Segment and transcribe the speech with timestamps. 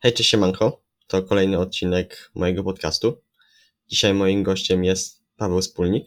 [0.00, 0.82] Hej, cześć siemanko.
[1.06, 3.22] To kolejny odcinek mojego podcastu.
[3.88, 6.06] Dzisiaj moim gościem jest Paweł Spólnik.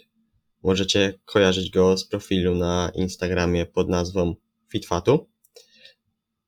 [0.63, 4.35] Możecie kojarzyć go z profilu na Instagramie pod nazwą
[4.69, 5.29] Fitfatu.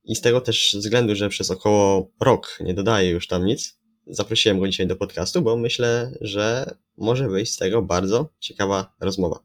[0.04, 4.60] I z tego też względu, że przez około rok nie dodaję już tam nic, zaprosiłem
[4.60, 9.40] go dzisiaj do podcastu, bo myślę, że może wyjść z tego bardzo ciekawa rozmowa.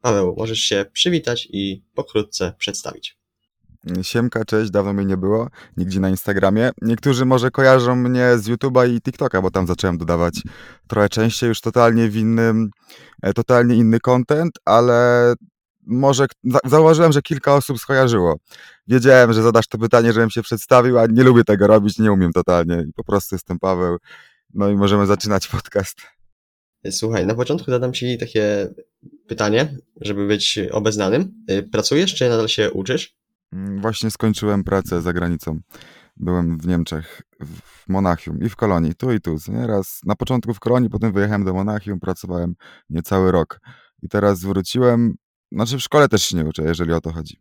[0.00, 3.19] Paweł, możesz się przywitać i pokrótce przedstawić.
[4.02, 6.70] Siemka, cześć, dawno mnie nie było, nigdzie na Instagramie.
[6.82, 10.42] Niektórzy może kojarzą mnie z YouTube'a i TikToka, bo tam zacząłem dodawać
[10.88, 12.70] trochę częściej, już totalnie w innym,
[13.22, 15.34] e, totalnie inny content, ale
[15.86, 16.26] może
[16.64, 18.36] zauważyłem, że kilka osób skojarzyło.
[18.88, 22.32] Wiedziałem, że zadasz to pytanie, żebym się przedstawił, a nie lubię tego robić, nie umiem
[22.32, 23.96] totalnie po prostu jestem Paweł.
[24.54, 26.00] No i możemy zaczynać podcast.
[26.90, 28.68] Słuchaj, na początku zadam Ci takie
[29.26, 31.44] pytanie, żeby być obeznanym.
[31.50, 33.19] Y, pracujesz czy nadal się uczysz?
[33.52, 35.60] Mm, właśnie skończyłem pracę za granicą.
[36.16, 39.36] Byłem w Niemczech, w Monachium i w Kolonii, tu i tu.
[39.66, 42.54] Raz na początku w Kolonii, potem wyjechałem do Monachium, pracowałem
[42.90, 43.60] niecały rok.
[44.02, 45.14] I teraz wróciłem,
[45.52, 47.40] znaczy w szkole też się nie uczę, jeżeli o to chodzi.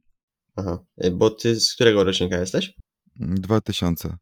[0.55, 2.73] Aha, y, bo ty z którego rocznika jesteś?
[3.15, 4.17] 2000.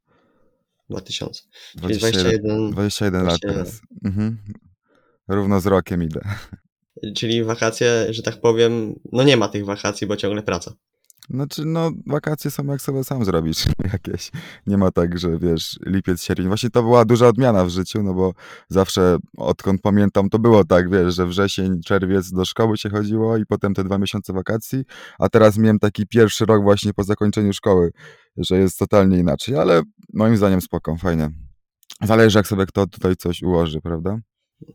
[0.90, 1.44] 2000.
[1.76, 3.82] 21, 21, 21 lat teraz.
[4.06, 4.38] Mhm.
[5.28, 6.22] Równo z rokiem idę.
[7.16, 10.74] Czyli wakacje, że tak powiem, no nie ma tych wakacji, bo ciągle praca.
[11.30, 14.32] Znaczy, no, wakacje są jak sobie sam zrobisz jakieś.
[14.68, 16.48] Nie ma tak, że wiesz, lipiec, sierpień.
[16.48, 18.34] Właśnie to była duża odmiana w życiu, no bo
[18.70, 23.46] zawsze, odkąd pamiętam, to było tak, wiesz, że wrzesień, czerwiec do szkoły się chodziło i
[23.46, 24.84] potem te dwa miesiące wakacji,
[25.20, 27.92] a teraz miałem taki pierwszy rok właśnie po zakończeniu szkoły,
[28.38, 29.82] że jest totalnie inaczej, ale
[30.14, 31.30] moim zdaniem spoko, fajnie.
[32.02, 34.20] Zależy, jak sobie kto tutaj coś ułoży, prawda?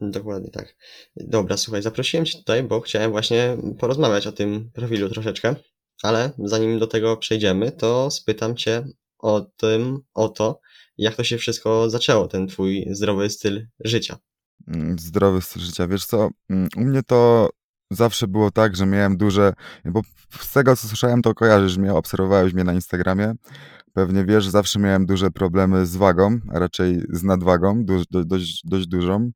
[0.00, 0.76] Dokładnie tak.
[1.16, 5.54] Dobra, słuchaj, zaprosiłem Cię tutaj, bo chciałem właśnie porozmawiać o tym profilu troszeczkę.
[6.02, 8.84] Ale zanim do tego przejdziemy, to spytam Cię
[9.18, 10.60] o tym, o to,
[10.98, 14.16] jak to się wszystko zaczęło, ten Twój zdrowy styl życia.
[14.68, 15.88] Mm, zdrowy styl życia.
[15.88, 17.50] Wiesz co, mm, u mnie to
[17.90, 19.52] zawsze było tak, że miałem duże,
[19.84, 20.00] bo
[20.40, 23.34] z tego co słyszałem, to kojarzysz mnie, obserwowałeś mnie na Instagramie.
[23.92, 28.86] Pewnie wiesz, zawsze miałem duże problemy z wagą, a raczej z nadwagą, dość, dość, dość
[28.86, 29.30] dużą.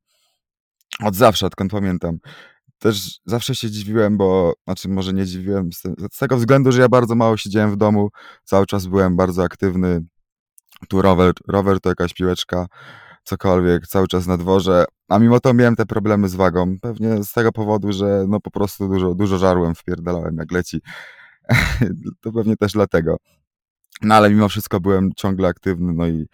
[1.05, 2.19] Od zawsze, odkąd pamiętam
[2.79, 5.83] też zawsze się dziwiłem, bo, znaczy może nie dziwiłem, z,
[6.15, 8.09] z tego względu, że ja bardzo mało siedziałem w domu,
[8.45, 10.01] cały czas byłem bardzo aktywny,
[10.89, 12.67] tu rower, rower to jakaś piłeczka,
[13.25, 17.33] cokolwiek, cały czas na dworze, a mimo to miałem te problemy z wagą, pewnie z
[17.33, 20.81] tego powodu, że no po prostu dużo, dużo żarłem, wpierdalałem jak leci,
[22.23, 23.17] to pewnie też dlatego.
[24.03, 26.27] No ale mimo wszystko byłem ciągle aktywny, no i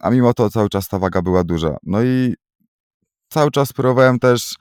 [0.00, 1.76] a mimo to cały czas ta waga była duża.
[1.82, 2.34] No i
[3.28, 4.54] cały czas próbowałem też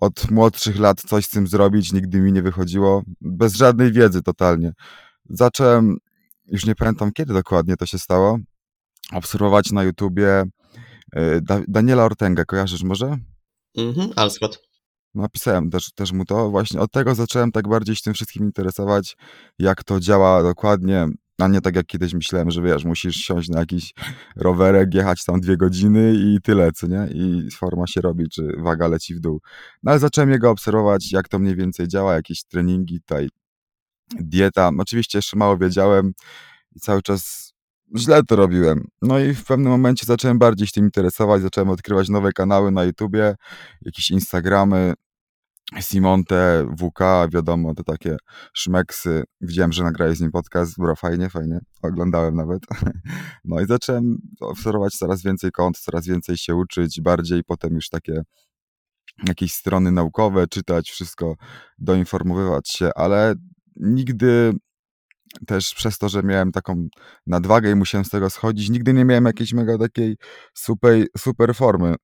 [0.00, 4.72] od młodszych lat coś z tym zrobić, nigdy mi nie wychodziło, bez żadnej wiedzy totalnie.
[5.30, 5.96] Zacząłem,
[6.46, 8.38] już nie pamiętam kiedy dokładnie to się stało,
[9.12, 10.42] obserwować na YouTubie
[11.16, 13.16] y, da Daniela Ortega, kojarzysz może?
[13.76, 14.68] Mhm, Alscott.
[15.14, 16.50] Napisałem też, też mu to.
[16.50, 19.16] Właśnie od tego zacząłem tak bardziej się tym wszystkim interesować,
[19.58, 23.60] jak to działa dokładnie, a nie tak jak kiedyś myślałem, że wiesz, musisz siąść na
[23.60, 23.94] jakiś
[24.36, 27.08] rowerek, jechać tam dwie godziny i tyle, co nie?
[27.14, 29.40] I forma się robi, czy waga leci w dół.
[29.82, 33.28] No ale zacząłem jego obserwować, jak to mniej więcej działa, jakieś treningi, tutaj
[34.20, 34.70] dieta.
[34.78, 36.12] Oczywiście jeszcze mało wiedziałem
[36.76, 37.52] i cały czas
[37.96, 38.88] źle to robiłem.
[39.02, 42.84] No i w pewnym momencie zacząłem bardziej się tym interesować, zacząłem odkrywać nowe kanały na
[42.84, 43.34] YouTubie,
[43.82, 44.94] jakieś Instagramy,
[45.80, 47.00] Simonte, WK,
[47.32, 48.16] wiadomo, te takie
[48.52, 49.24] szmeksy.
[49.40, 52.62] Widziałem, że nagrałeś z nim podcast, było fajnie, fajnie, oglądałem nawet.
[53.44, 58.22] No i zacząłem obserwować coraz więcej kont, coraz więcej się uczyć, bardziej potem już takie
[59.26, 61.34] jakieś strony naukowe, czytać, wszystko,
[61.78, 63.34] doinformowywać się, ale
[63.76, 64.52] nigdy
[65.46, 66.88] też przez to, że miałem taką
[67.26, 70.16] nadwagę i musiałem z tego schodzić, nigdy nie miałem jakiejś mega takiej
[70.54, 71.94] super, super formy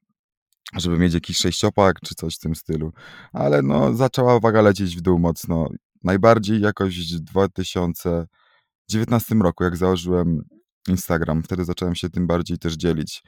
[0.77, 2.93] żeby mieć jakiś sześciopak czy coś w tym stylu.
[3.33, 5.69] Ale no, zaczęła waga lecieć w dół mocno.
[6.05, 10.45] Najbardziej jakoś w 2019 roku, jak założyłem
[10.89, 11.43] Instagram.
[11.43, 13.23] Wtedy zacząłem się tym bardziej też dzielić.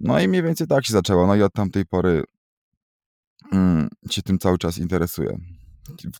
[0.00, 1.26] No i mniej więcej tak się zaczęło.
[1.26, 2.24] No i od tamtej pory
[3.52, 5.38] mm, się tym cały czas interesuję.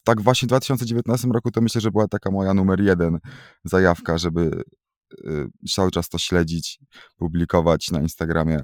[0.04, 3.18] Tak właśnie w 2019 roku to myślę, że była taka moja numer jeden
[3.64, 4.62] zajawka, żeby
[5.24, 6.78] y, cały czas to śledzić,
[7.16, 8.60] publikować na Instagramie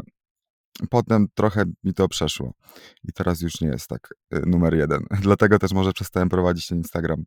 [0.91, 2.53] Potem trochę mi to przeszło
[3.05, 5.07] i teraz już nie jest tak y, numer jeden.
[5.23, 7.25] Dlatego też może przestałem prowadzić ten Instagram.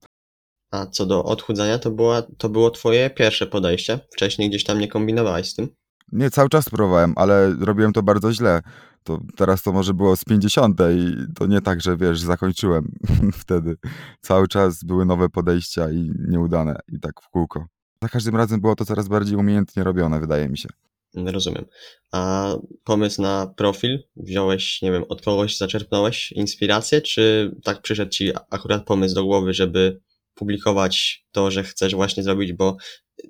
[0.72, 4.00] A co do odchudzania, to, była, to było twoje pierwsze podejście?
[4.14, 5.70] Wcześniej gdzieś tam nie kombinowałeś z tym?
[6.12, 8.62] Nie, cały czas próbowałem, ale robiłem to bardzo źle.
[9.04, 12.92] To teraz to może było z 50 i to nie tak, że wiesz, zakończyłem
[13.42, 13.76] wtedy.
[14.22, 17.66] Cały czas były nowe podejścia i nieudane i tak w kółko.
[18.02, 20.70] za każdym razem było to coraz bardziej umiejętnie robione, wydaje mi się.
[21.16, 21.66] Rozumiem.
[22.12, 22.54] A
[22.84, 28.86] pomysł na profil wziąłeś, nie wiem, od kogoś zaczerpnąłeś inspirację, czy tak przyszedł ci akurat
[28.86, 30.02] pomysł do głowy, żeby
[30.34, 32.78] publikować to, że chcesz właśnie zrobić, bo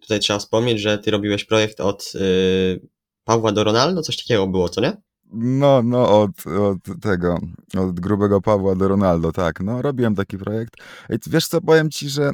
[0.02, 2.88] tutaj trzeba wspomnieć, że ty robiłeś projekt od yy,
[3.24, 4.98] Pawła do Ronaldo, coś takiego było, co nie?
[5.34, 7.40] No, no, od, od tego,
[7.78, 9.60] od grubego Pawła do Ronaldo, tak.
[9.60, 10.74] No, robiłem taki projekt.
[11.10, 12.31] Ej, wiesz co, powiem ci, że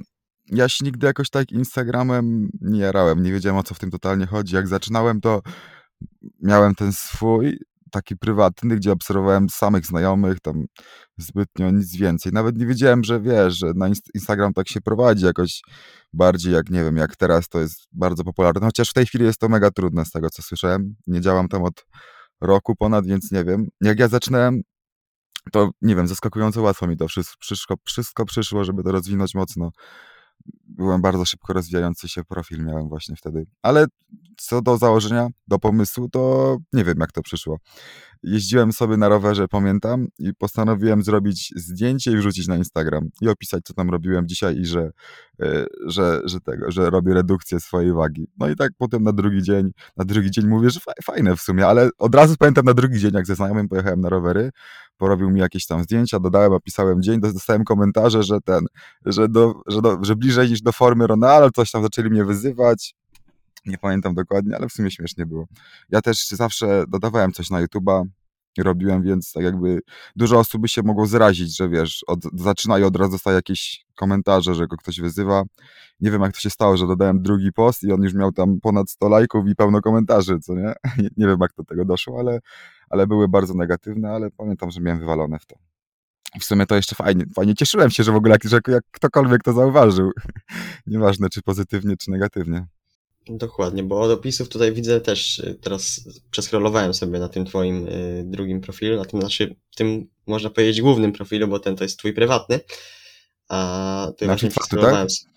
[0.47, 4.25] ja się nigdy jakoś tak Instagramem nie jarałem, nie wiedziałem o co w tym totalnie
[4.25, 4.55] chodzi.
[4.55, 5.41] Jak zaczynałem, to
[6.41, 7.59] miałem ten swój,
[7.91, 10.65] taki prywatny, gdzie obserwowałem samych znajomych, tam
[11.17, 12.31] zbytnio nic więcej.
[12.31, 15.61] Nawet nie wiedziałem, że wiesz, że na Instagram tak się prowadzi jakoś
[16.13, 19.39] bardziej jak, nie wiem, jak teraz to jest bardzo popularne, chociaż w tej chwili jest
[19.39, 20.95] to mega trudne z tego, co słyszałem.
[21.07, 21.85] Nie działam tam od
[22.41, 23.67] roku ponad, więc nie wiem.
[23.81, 24.61] Jak ja zaczynałem,
[25.51, 27.07] to nie wiem, zaskakująco łatwo mi to
[27.39, 29.71] wszystko, wszystko przyszło, żeby to rozwinąć mocno
[30.67, 33.45] byłem bardzo szybko rozwijający się profil miałem właśnie wtedy.
[33.61, 33.85] Ale
[34.37, 37.57] co do założenia, do pomysłu, to nie wiem jak to przyszło.
[38.23, 43.63] Jeździłem sobie na rowerze, pamiętam, i postanowiłem zrobić zdjęcie i wrzucić na Instagram i opisać,
[43.63, 44.91] co tam robiłem dzisiaj i że,
[45.41, 48.27] e, że, że tego, że robię redukcję swojej wagi.
[48.37, 51.67] No i tak potem na drugi dzień, na drugi dzień mówię, że fajne w sumie,
[51.67, 54.51] ale od razu pamiętam na drugi dzień, jak ze znajomym pojechałem na rowery,
[54.97, 58.65] porobił mi jakieś tam zdjęcia, dodałem, opisałem dzień, dostałem komentarze, że ten,
[59.05, 62.95] że, do, że, do, że bliżej niż do formy Ronaldo, coś tam zaczęli mnie wyzywać.
[63.65, 65.47] Nie pamiętam dokładnie, ale w sumie śmiesznie było.
[65.89, 68.05] Ja też zawsze dodawałem coś na YouTube'a,
[68.63, 69.79] robiłem, więc tak jakby
[70.15, 73.85] dużo osób by się mogło zrazić, że wiesz, od, zaczyna i od razu dostaje jakieś
[73.95, 75.43] komentarze, że go ktoś wyzywa.
[75.99, 78.59] Nie wiem, jak to się stało, że dodałem drugi post i on już miał tam
[78.61, 80.73] ponad 100 lajków i pełno komentarzy, co nie?
[80.97, 82.39] Nie, nie wiem, jak do tego doszło, ale,
[82.89, 85.55] ale były bardzo negatywne, ale pamiętam, że miałem wywalone w to.
[86.39, 89.53] W sumie to jeszcze fajnie, fajnie cieszyłem się, że w ogóle jak, jak ktokolwiek to
[89.53, 90.11] zauważył.
[90.87, 92.65] Nieważne, czy pozytywnie, czy negatywnie.
[93.29, 98.23] Dokładnie, bo od opisów tutaj widzę też, y, teraz przeskrolowałem sobie na tym twoim y,
[98.25, 102.13] drugim profilu, na tym, znaczy, tym można powiedzieć głównym profilu, bo ten to jest twój
[102.13, 102.59] prywatny,
[103.49, 105.35] a tu właśnie przeskrolowałem, tak?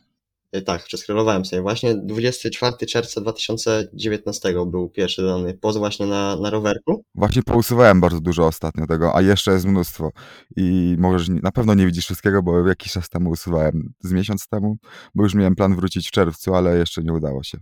[0.64, 1.62] Tak, przeskrolowałem sobie.
[1.62, 7.04] Właśnie 24 czerwca 2019 był pierwszy dany post właśnie na, na rowerku.
[7.14, 10.10] Właśnie pousuwałem bardzo dużo ostatnio tego, a jeszcze jest mnóstwo.
[10.56, 14.76] I możesz, na pewno nie widzisz wszystkiego, bo jakiś czas temu usuwałem, z miesiąc temu,
[15.14, 17.58] bo już miałem plan wrócić w czerwcu, ale jeszcze nie udało się.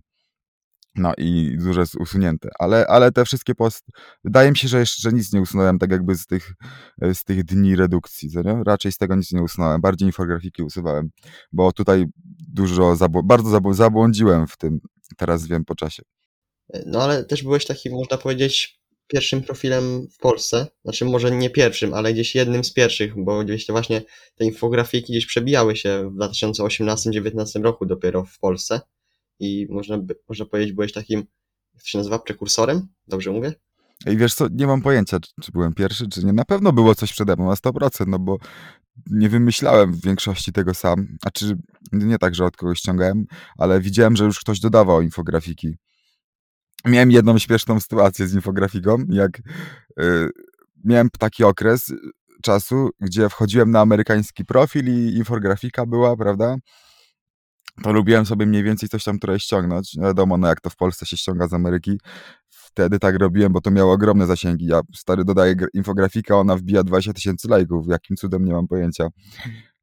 [0.97, 3.93] No i dużo jest usunięte, ale, ale te wszystkie posty,
[4.25, 6.53] wydaje mi się, że jeszcze nic nie usunąłem tak jakby z tych,
[7.15, 8.63] z tych dni redukcji, co nie?
[8.67, 11.11] Raczej z tego nic nie usunąłem, bardziej infografiki usuwałem,
[11.53, 12.05] bo tutaj
[12.49, 14.81] dużo, bardzo zabł- zabłądziłem w tym,
[15.17, 16.03] teraz wiem po czasie.
[16.87, 21.95] No ale też byłeś taki, można powiedzieć, pierwszym profilem w Polsce, znaczy może nie pierwszym,
[21.95, 24.03] ale gdzieś jednym z pierwszych, bo gdzieś to właśnie
[24.35, 28.81] te infografiki gdzieś przebijały się w 2018-2019 roku dopiero w Polsce
[29.41, 31.19] i można, by, można powiedzieć, byłeś takim,
[31.75, 32.89] jak to się nazywa, prekursorem?
[33.09, 33.55] Dobrze mówię?
[34.07, 36.33] I wiesz co, nie mam pojęcia, czy, czy byłem pierwszy, czy nie.
[36.33, 38.39] Na pewno było coś przede mną na 100%, no bo
[39.11, 41.07] nie wymyślałem w większości tego sam.
[41.25, 41.59] A czy
[41.93, 43.27] nie tak, że od kogoś ściągałem,
[43.59, 45.77] ale widziałem, że już ktoś dodawał infografiki.
[46.85, 49.43] Miałem jedną śmieszną sytuację z infografiką, jak
[49.97, 50.31] yy,
[50.85, 51.93] miałem taki okres
[52.43, 56.57] czasu, gdzie wchodziłem na amerykański profil i infografika była, prawda?
[57.83, 59.95] To lubiłem sobie mniej więcej coś tam które ściągnąć.
[59.95, 61.99] No wiadomo, no jak to w Polsce się ściąga z Ameryki.
[62.49, 64.67] Wtedy tak robiłem, bo to miało ogromne zasięgi.
[64.67, 67.87] Ja stary dodaję infografika, ona wbija 20 tysięcy lajków.
[67.89, 69.09] Jakim cudem nie mam pojęcia.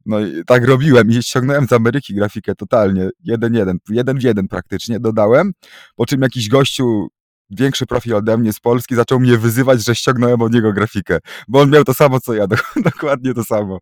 [0.06, 3.10] No i tak robiłem i ściągnąłem z Ameryki grafikę totalnie.
[3.24, 5.52] Jeden, jeden, jeden w jeden praktycznie dodałem,
[5.96, 7.08] po czym jakiś gościu
[7.50, 11.62] większy profil ode mnie z Polski zaczął mnie wyzywać, że ściągnąłem od niego grafikę, bo
[11.62, 12.48] on miał to samo co ja,
[12.92, 13.80] dokładnie to samo.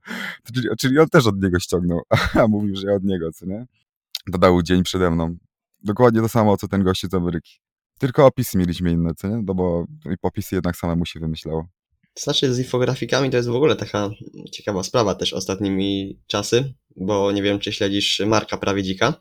[0.54, 2.02] Czyli, czyli on też od niego ściągnął,
[2.42, 3.66] a mówił, że ja od niego, co nie?
[4.28, 5.36] Dodał dzień przede mną.
[5.84, 7.60] Dokładnie to samo, co ten gościu z Ameryki.
[8.00, 9.42] Tylko opisy mieliśmy inne, co nie?
[9.46, 9.86] No bo
[10.22, 11.68] opisy jednak samemu się wymyślało.
[12.14, 14.10] To znaczy z infografikami to jest w ogóle taka
[14.52, 19.14] ciekawa sprawa też ostatnimi czasy, bo nie wiem, czy śledzisz Marka Prawiedzika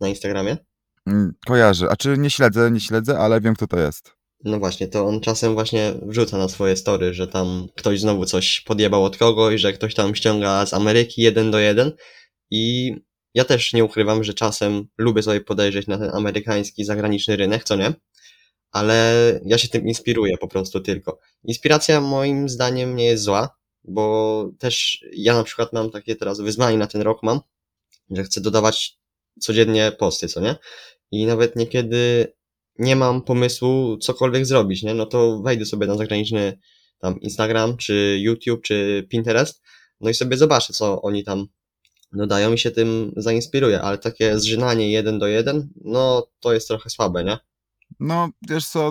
[0.00, 0.56] na Instagramie?
[1.06, 1.88] Mm, kojarzę.
[1.90, 4.12] A czy nie śledzę, nie śledzę, ale wiem, kto to jest.
[4.44, 8.60] No właśnie, to on czasem właśnie wrzuca na swoje story, że tam ktoś znowu coś
[8.60, 11.92] podjebał od kogoś, że ktoś tam ściąga z Ameryki jeden do jeden
[12.50, 12.94] i
[13.34, 17.76] ja też nie ukrywam, że czasem lubię sobie podejrzeć na ten amerykański, zagraniczny rynek, co
[17.76, 17.92] nie?
[18.70, 21.18] Ale ja się tym inspiruję po prostu tylko.
[21.44, 26.78] Inspiracja moim zdaniem nie jest zła, bo też ja na przykład mam takie teraz wyzwanie
[26.78, 27.40] na ten rok mam,
[28.10, 28.98] że chcę dodawać
[29.40, 30.56] codziennie posty, co nie?
[31.10, 32.32] I nawet niekiedy
[32.78, 34.94] nie mam pomysłu cokolwiek zrobić, nie?
[34.94, 36.58] No to wejdę sobie na zagraniczny
[36.98, 39.62] tam Instagram, czy YouTube, czy Pinterest,
[40.00, 41.48] no i sobie zobaczę, co oni tam
[42.12, 46.68] no dają mi się tym zainspiruje, ale takie zżynanie jeden do jeden, no to jest
[46.68, 47.38] trochę słabe, nie?
[48.00, 48.90] No, wiesz co,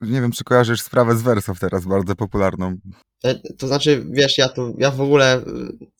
[0.00, 2.76] nie wiem, czy kojarzysz sprawę z Wersow teraz, bardzo popularną.
[3.24, 5.42] E, To znaczy, wiesz, ja tu, ja w ogóle y,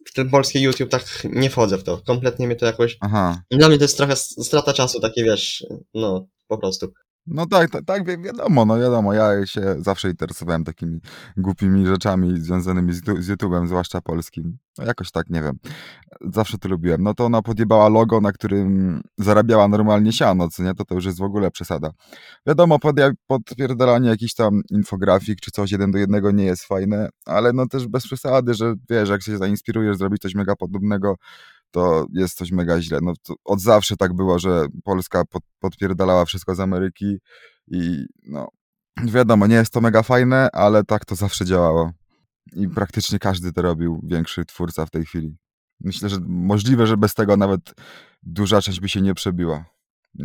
[0.07, 1.99] w ten polski YouTube tak nie wchodzę w to.
[2.07, 2.97] Kompletnie mnie to jakoś.
[3.01, 3.43] Aha.
[3.51, 6.93] Dla mnie to jest trochę strata czasu, takie wiesz, no po prostu.
[7.27, 11.01] No tak, tak, tak, wi- wiadomo, no wiadomo, ja się zawsze interesowałem takimi
[11.37, 14.59] głupimi rzeczami związanymi z, tu- z YouTube'em, zwłaszcza polskim.
[14.79, 15.59] No jakoś tak, nie wiem,
[16.33, 17.03] zawsze to lubiłem.
[17.03, 21.05] No to ona podjebała logo, na którym zarabiała normalnie siano, co nie, to to już
[21.05, 21.91] jest w ogóle przesada.
[22.47, 22.79] Wiadomo,
[23.27, 27.89] podpierdalanie jakichś tam infografik czy coś jeden do jednego nie jest fajne, ale no też
[27.89, 31.17] bez przesady, że wiesz, jak się zainspirujesz zrobić coś mega podobnego,
[31.71, 32.99] to jest coś mega źle.
[33.03, 33.13] No
[33.45, 37.19] od zawsze tak było, że Polska pod, podpierdalała wszystko z Ameryki
[37.67, 38.49] i no
[39.15, 41.91] wiadomo, nie jest to mega fajne, ale tak to zawsze działało.
[42.53, 45.37] I praktycznie każdy to robił, większy twórca w tej chwili.
[45.81, 47.61] Myślę, że możliwe, że bez tego nawet
[48.23, 49.65] duża część by się nie przebiła.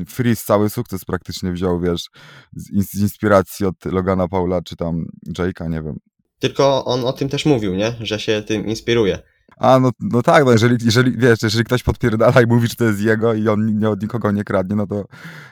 [0.07, 2.09] Freeze cały sukces praktycznie wziął, wiesz,
[2.55, 5.05] z inspiracji od Logana Paula czy tam
[5.37, 5.97] Jake'a, nie wiem.
[6.39, 7.95] Tylko on o tym też mówił, nie?
[7.99, 9.19] Że się tym inspiruje.
[9.57, 12.85] A, no, no tak, no jeżeli, jeżeli, wiesz, jeżeli ktoś podpierdala i mówi, że to
[12.85, 15.05] jest jego i on nie, od nikogo nie kradnie, no to,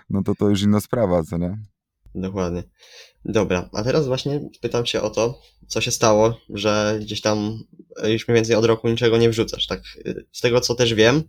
[0.10, 1.58] no to to już inna sprawa, co nie?
[2.16, 2.64] Dokładnie.
[3.26, 7.60] Dobra, a teraz właśnie pytam cię o to, co się stało, że gdzieś tam
[8.04, 9.68] e, już mniej więcej od roku niczego nie wrzucasz.
[9.68, 11.24] Tak, y, z tego co też wiem,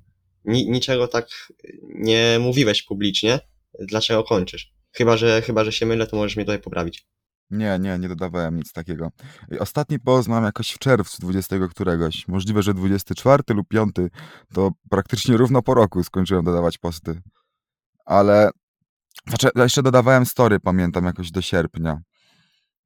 [0.44, 1.28] ni niczego tak
[1.84, 3.40] nie mówiłeś publicznie,
[3.80, 4.72] dlaczego kończysz.
[4.92, 7.06] Chyba, że chyba, że się mylę, to możesz mnie tutaj poprawić.
[7.54, 9.10] Nie, nie, nie dodawałem nic takiego.
[9.60, 12.28] Ostatni post mam jakoś w czerwcu 20 któregoś.
[12.28, 13.96] Możliwe, że 24 lub 5,
[14.54, 17.22] to praktycznie równo po roku skończyłem dodawać posty.
[18.04, 18.50] Ale
[19.28, 21.98] znaczy, jeszcze dodawałem story, pamiętam, jakoś do sierpnia.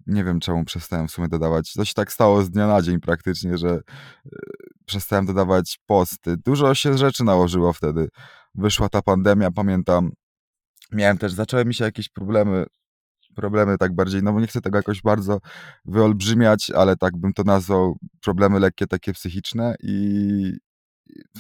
[0.07, 1.73] Nie wiem, czemu przestałem w sumie dodawać.
[1.73, 3.81] To się tak stało z dnia na dzień praktycznie, że e,
[4.87, 6.37] przestałem dodawać posty.
[6.45, 8.09] Dużo się rzeczy nałożyło wtedy.
[8.55, 10.11] Wyszła ta pandemia, pamiętam.
[10.93, 12.67] Miałem też, zaczęły mi się jakieś problemy
[13.39, 15.39] problemy tak bardziej, no bo nie chcę tego jakoś bardzo
[15.85, 20.53] wyolbrzymiać, ale tak bym to nazwał, problemy lekkie takie psychiczne i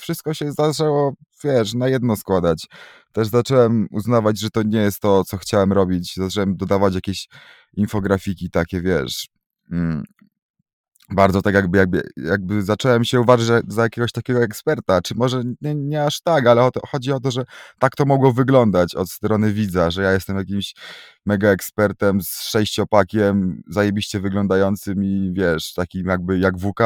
[0.00, 1.12] wszystko się zaczęło,
[1.44, 2.66] wiesz, na jedno składać.
[3.12, 6.14] Też zacząłem uznawać, że to nie jest to, co chciałem robić.
[6.16, 7.28] Zacząłem dodawać jakieś
[7.76, 9.28] infografiki takie, wiesz,
[9.72, 10.04] mm,
[11.10, 15.74] bardzo tak jakby, jakby, jakby zacząłem się uważać za jakiegoś takiego eksperta, czy może nie,
[15.74, 17.44] nie aż tak, ale o to, chodzi o to, że
[17.78, 20.74] tak to mogło wyglądać od strony widza, że ja jestem jakimś
[21.26, 26.80] mega ekspertem z sześciopakiem, zajebiście wyglądającym i wiesz, takim jakby jak WK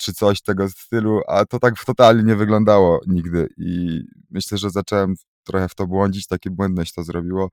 [0.00, 3.48] czy coś tego stylu, a to tak totalnie nie wyglądało nigdy.
[3.58, 7.50] I myślę, że zacząłem trochę w to błądzić, takie błędność to zrobiło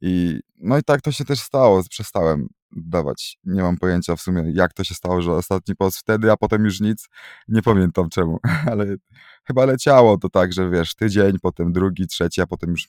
[0.00, 3.38] i no i tak to się też stało, przestałem dawać.
[3.44, 6.64] Nie mam pojęcia w sumie, jak to się stało, że ostatni post wtedy, a potem
[6.64, 7.08] już nic.
[7.48, 8.38] Nie pamiętam czemu,
[8.72, 8.96] ale
[9.44, 12.88] chyba leciało to tak, że wiesz, tydzień, potem drugi, trzeci, a potem już,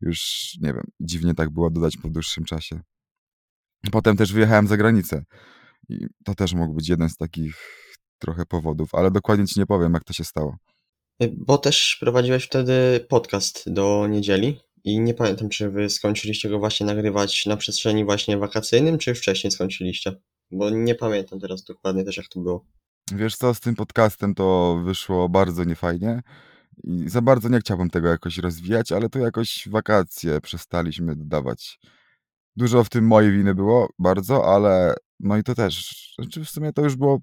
[0.00, 2.80] już nie wiem, dziwnie tak było dodać po dłuższym czasie.
[3.92, 5.24] Potem też wyjechałem za granicę
[5.88, 7.54] i to też mógł być jeden z takich
[8.18, 10.56] trochę powodów, ale dokładnie ci nie powiem, jak to się stało.
[11.36, 16.86] Bo też prowadziłeś wtedy podcast do niedzieli i nie pamiętam, czy wy skończyliście go właśnie
[16.86, 20.12] nagrywać na przestrzeni właśnie wakacyjnym, czy wcześniej skończyliście.
[20.50, 22.66] Bo nie pamiętam teraz dokładnie też, jak to było.
[23.12, 26.22] Wiesz co, z tym podcastem to wyszło bardzo niefajnie
[26.84, 31.78] i za bardzo nie chciałbym tego jakoś rozwijać, ale to jakoś wakacje przestaliśmy dodawać.
[32.56, 36.72] Dużo w tym mojej winy było, bardzo, ale no i to też, znaczy w sumie
[36.72, 37.20] to już było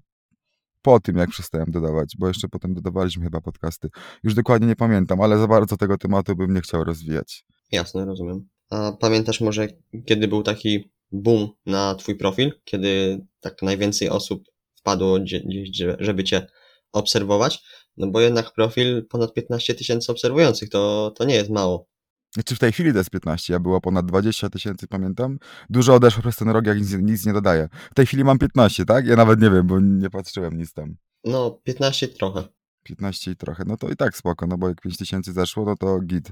[0.82, 3.88] po tym, jak przestałem dodawać, bo jeszcze potem dodawaliśmy chyba podcasty.
[4.22, 7.44] Już dokładnie nie pamiętam, ale za bardzo tego tematu bym nie chciał rozwijać.
[7.72, 8.48] Jasne, rozumiem.
[8.70, 9.68] A pamiętasz może,
[10.06, 12.52] kiedy był taki boom na twój profil?
[12.64, 14.44] Kiedy tak najwięcej osób
[14.74, 16.46] wpadło gdzie- gdzieś, że- żeby cię
[16.92, 17.62] obserwować?
[17.96, 21.86] No bo jednak profil ponad 15 tysięcy obserwujących, to, to nie jest mało.
[22.34, 25.38] Znaczy w tej chwili to jest 15, ja było ponad 20 tysięcy, pamiętam.
[25.70, 27.68] Dużo odeszło przez ten rok, jak nic, nic nie dodaję.
[27.90, 29.06] W tej chwili mam 15, tak?
[29.06, 30.96] Ja nawet nie wiem, bo nie patrzyłem nic tam.
[31.24, 32.44] No, 15 trochę.
[32.82, 35.76] 15 i trochę, no to i tak spoko, no bo jak 5 tysięcy zeszło, no
[35.76, 36.28] to git.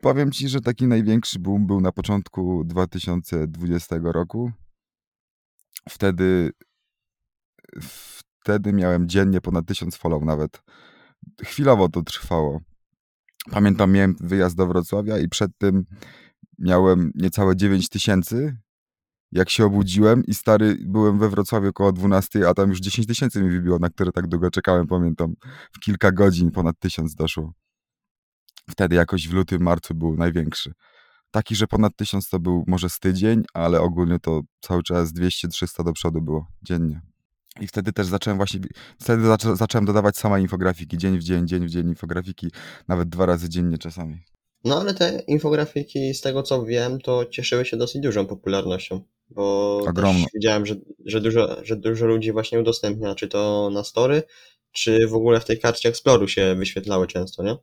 [0.00, 4.52] Powiem ci, że taki największy boom był na początku 2020 roku.
[5.88, 6.50] Wtedy
[8.40, 10.62] wtedy miałem dziennie ponad 1000 follow nawet.
[11.44, 12.60] Chwilowo to trwało.
[13.50, 15.84] Pamiętam, miałem wyjazd do Wrocławia i przed tym
[16.58, 18.56] miałem niecałe 9 tysięcy.
[19.32, 23.42] Jak się obudziłem i stary, byłem we Wrocławiu około 12, a tam już 10 tysięcy
[23.42, 25.34] mi wybiło, na które tak długo czekałem, pamiętam.
[25.72, 27.52] W kilka godzin ponad 1000 doszło.
[28.70, 30.72] Wtedy jakoś w lutym, marcu był największy.
[31.30, 35.84] Taki, że ponad 1000 to był może z tydzień, ale ogólnie to cały czas 200-300
[35.84, 37.00] do przodu było dziennie.
[37.60, 38.60] I wtedy też zacząłem właśnie,
[39.00, 42.50] wtedy zaczą, zacząłem dodawać same infografiki, dzień w dzień, dzień w dzień infografiki,
[42.88, 44.18] nawet dwa razy dziennie czasami.
[44.64, 49.00] No ale te infografiki, z tego co wiem, to cieszyły się dosyć dużą popularnością,
[49.30, 50.22] bo Ogromną.
[50.22, 50.74] też widziałem, że,
[51.06, 54.22] że, dużo, że dużo ludzi właśnie udostępnia, czy to na story,
[54.72, 57.56] czy w ogóle w tej karcie Exploru się wyświetlały często, nie?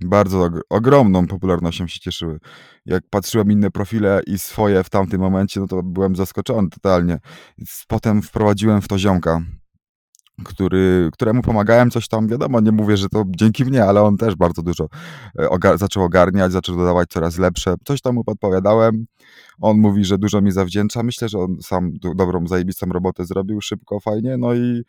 [0.00, 2.38] Bardzo og ogromną popularnością się cieszyły.
[2.86, 7.18] Jak patrzyłem inne profile i swoje w tamtym momencie, no to byłem zaskoczony totalnie.
[7.88, 9.40] Potem wprowadziłem w to ziomka,
[10.44, 14.34] który, któremu pomagałem coś tam, wiadomo, nie mówię, że to dzięki mnie, ale on też
[14.34, 14.88] bardzo dużo
[15.38, 17.74] e, zaczął ogarniać, zaczął dodawać coraz lepsze.
[17.84, 19.06] Coś tam mu podpowiadałem.
[19.60, 21.02] On mówi, że dużo mi zawdzięcza.
[21.02, 24.36] Myślę, że on sam dobrą, zajebistą robotę zrobił, szybko, fajnie.
[24.36, 24.82] No i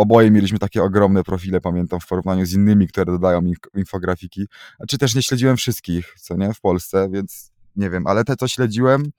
[0.00, 3.42] oboje mieliśmy takie ogromne profile, pamiętam, w porównaniu z innymi, które dodają
[3.76, 4.46] infografiki.
[4.88, 8.48] Czy też nie śledziłem wszystkich, co nie, w Polsce, więc nie wiem, ale te, co
[8.48, 9.10] śledziłem,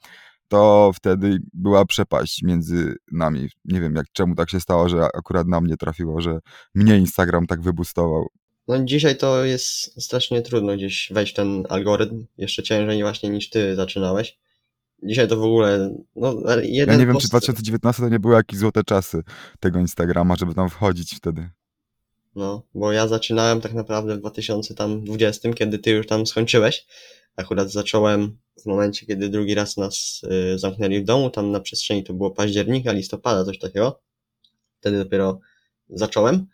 [0.48, 3.50] to wtedy była przepaść między nami.
[3.66, 6.40] Nie wiem, jak, czemu tak się stało, że akurat na mnie trafiło, że
[6.76, 8.28] mnie Instagram tak wybustował.
[8.68, 13.50] No dzisiaj to jest strasznie trudno gdzieś wejść w ten algorytm, jeszcze ciężej właśnie niż
[13.50, 14.38] ty zaczynałeś.
[15.04, 15.96] Dzisiaj to w ogóle.
[16.16, 17.26] No, jeden ja nie wiem, post...
[17.26, 19.24] czy 2019 to nie były jakieś złote czasy
[19.60, 21.50] tego Instagrama, żeby tam wchodzić wtedy.
[22.36, 26.86] No, bo ja zaczynałem tak naprawdę w 2020, kiedy ty już tam skończyłeś.
[27.36, 30.22] Akurat zacząłem w momencie, kiedy drugi raz nas
[30.54, 34.02] y, zamknęli w domu, tam na przestrzeni to było października, listopada, coś takiego.
[34.80, 35.40] Wtedy dopiero
[35.90, 36.48] zacząłem.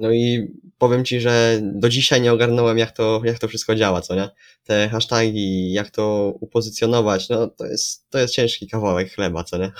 [0.00, 4.00] No i powiem ci, że do dzisiaj nie ogarnąłem, jak to, jak to wszystko działa,
[4.00, 4.28] co nie?
[4.64, 9.72] Te hasztagi, jak to upozycjonować, no to jest, to jest ciężki kawałek chleba, co nie?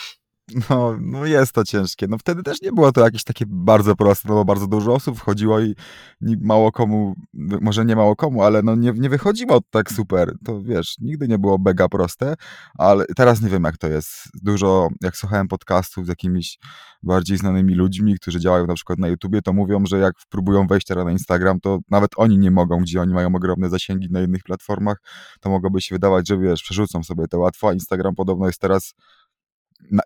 [0.71, 2.07] No, no jest to ciężkie.
[2.09, 5.19] No wtedy też nie było to jakieś takie bardzo proste, no bo bardzo dużo osób
[5.19, 5.75] wchodziło i
[6.21, 7.14] mało komu,
[7.61, 10.33] może nie mało komu, ale no nie, nie wychodziło tak super.
[10.45, 12.35] To wiesz, nigdy nie było mega proste,
[12.78, 14.11] ale teraz nie wiem jak to jest.
[14.43, 16.59] Dużo, jak słuchałem podcastów z jakimiś
[17.02, 20.87] bardziej znanymi ludźmi, którzy działają na przykład na YouTubie, to mówią, że jak próbują wejść
[20.87, 24.43] teraz na Instagram, to nawet oni nie mogą, gdzie oni mają ogromne zasięgi na innych
[24.43, 25.02] platformach,
[25.40, 28.95] to mogłoby się wydawać, że wiesz, przerzucą sobie to łatwo, a Instagram podobno jest teraz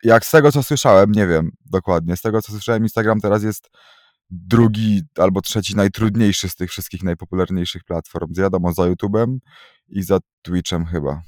[0.03, 3.71] jak z tego co słyszałem, nie wiem dokładnie, z tego co słyszałem, Instagram teraz jest
[4.31, 8.35] drugi albo trzeci najtrudniejszy z tych wszystkich najpopularniejszych platform.
[8.35, 9.39] Wiadomo, za YouTube'em
[9.89, 11.23] i za Twitchem chyba.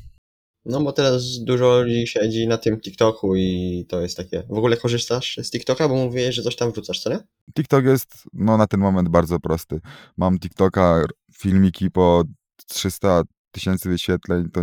[0.65, 4.43] No bo teraz dużo ludzi siedzi na tym TikToku i to jest takie...
[4.49, 7.19] W ogóle korzystasz z TikToka, bo mówiłeś, że coś tam wrzucasz, co nie?
[7.55, 9.81] TikTok jest no na ten moment bardzo prosty.
[10.17, 11.05] Mam TikToka,
[11.39, 12.25] filmiki po
[12.69, 13.23] 300
[13.55, 14.63] tysięcy wyświetleń, to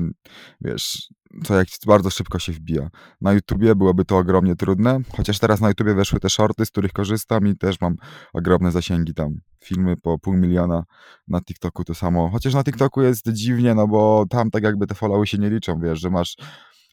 [0.62, 1.08] wiesz,
[1.44, 2.90] co jak bardzo szybko się wbija.
[3.22, 6.94] Na YouTubie byłoby to ogromnie trudne, chociaż teraz na YouTubie weszły te shorty, z których
[6.94, 7.96] korzystam i też mam
[8.34, 9.36] ogromne zasięgi tam.
[9.64, 10.84] Filmy po pół miliona,
[11.28, 12.30] na TikToku to samo.
[12.30, 15.80] Chociaż na TikToku jest dziwnie, no bo tam tak jakby te followy się nie liczą,
[15.80, 16.36] wiesz, że masz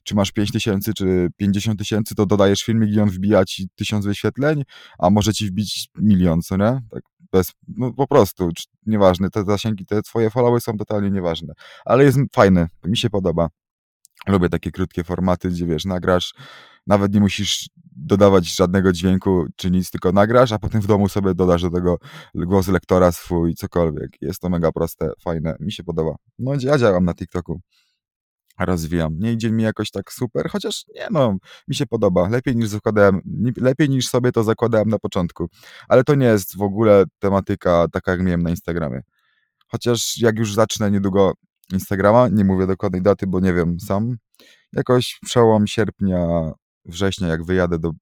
[0.04, 4.06] czy masz 5 tysięcy, czy 50 tysięcy, to dodajesz filmik i on wbija ci tysiąc
[4.06, 4.62] wyświetleń,
[4.98, 6.80] a może ci wbić milion, co nie?
[6.90, 7.02] Tak
[7.32, 8.50] bez, no po prostu,
[8.86, 13.48] nieważne, te zasięgi, te twoje followy są totalnie nieważne, ale jest fajny, mi się podoba.
[14.26, 16.34] Lubię takie krótkie formaty, gdzie wiesz, nagrasz,
[16.86, 21.34] nawet nie musisz dodawać żadnego dźwięku czy nic, tylko nagrasz, a potem w domu sobie
[21.34, 21.98] dodasz do tego
[22.34, 24.10] głos lektora swój, cokolwiek.
[24.20, 26.14] Jest to mega proste, fajne, mi się podoba.
[26.38, 27.60] No ja działam na TikToku
[28.66, 29.18] rozwijam.
[29.18, 31.36] Nie idzie mi jakoś tak super, chociaż nie no,
[31.68, 32.28] mi się podoba.
[32.28, 33.20] Lepiej niż zakładałem,
[33.56, 35.48] lepiej niż sobie to zakładałem na początku.
[35.88, 39.00] Ale to nie jest w ogóle tematyka taka, jak miałem na Instagramie.
[39.68, 41.32] Chociaż jak już zacznę niedługo
[41.72, 44.16] Instagrama, nie mówię dokładnej daty, bo nie wiem sam,
[44.72, 46.52] jakoś przełom sierpnia,
[46.84, 47.92] września, jak wyjadę do,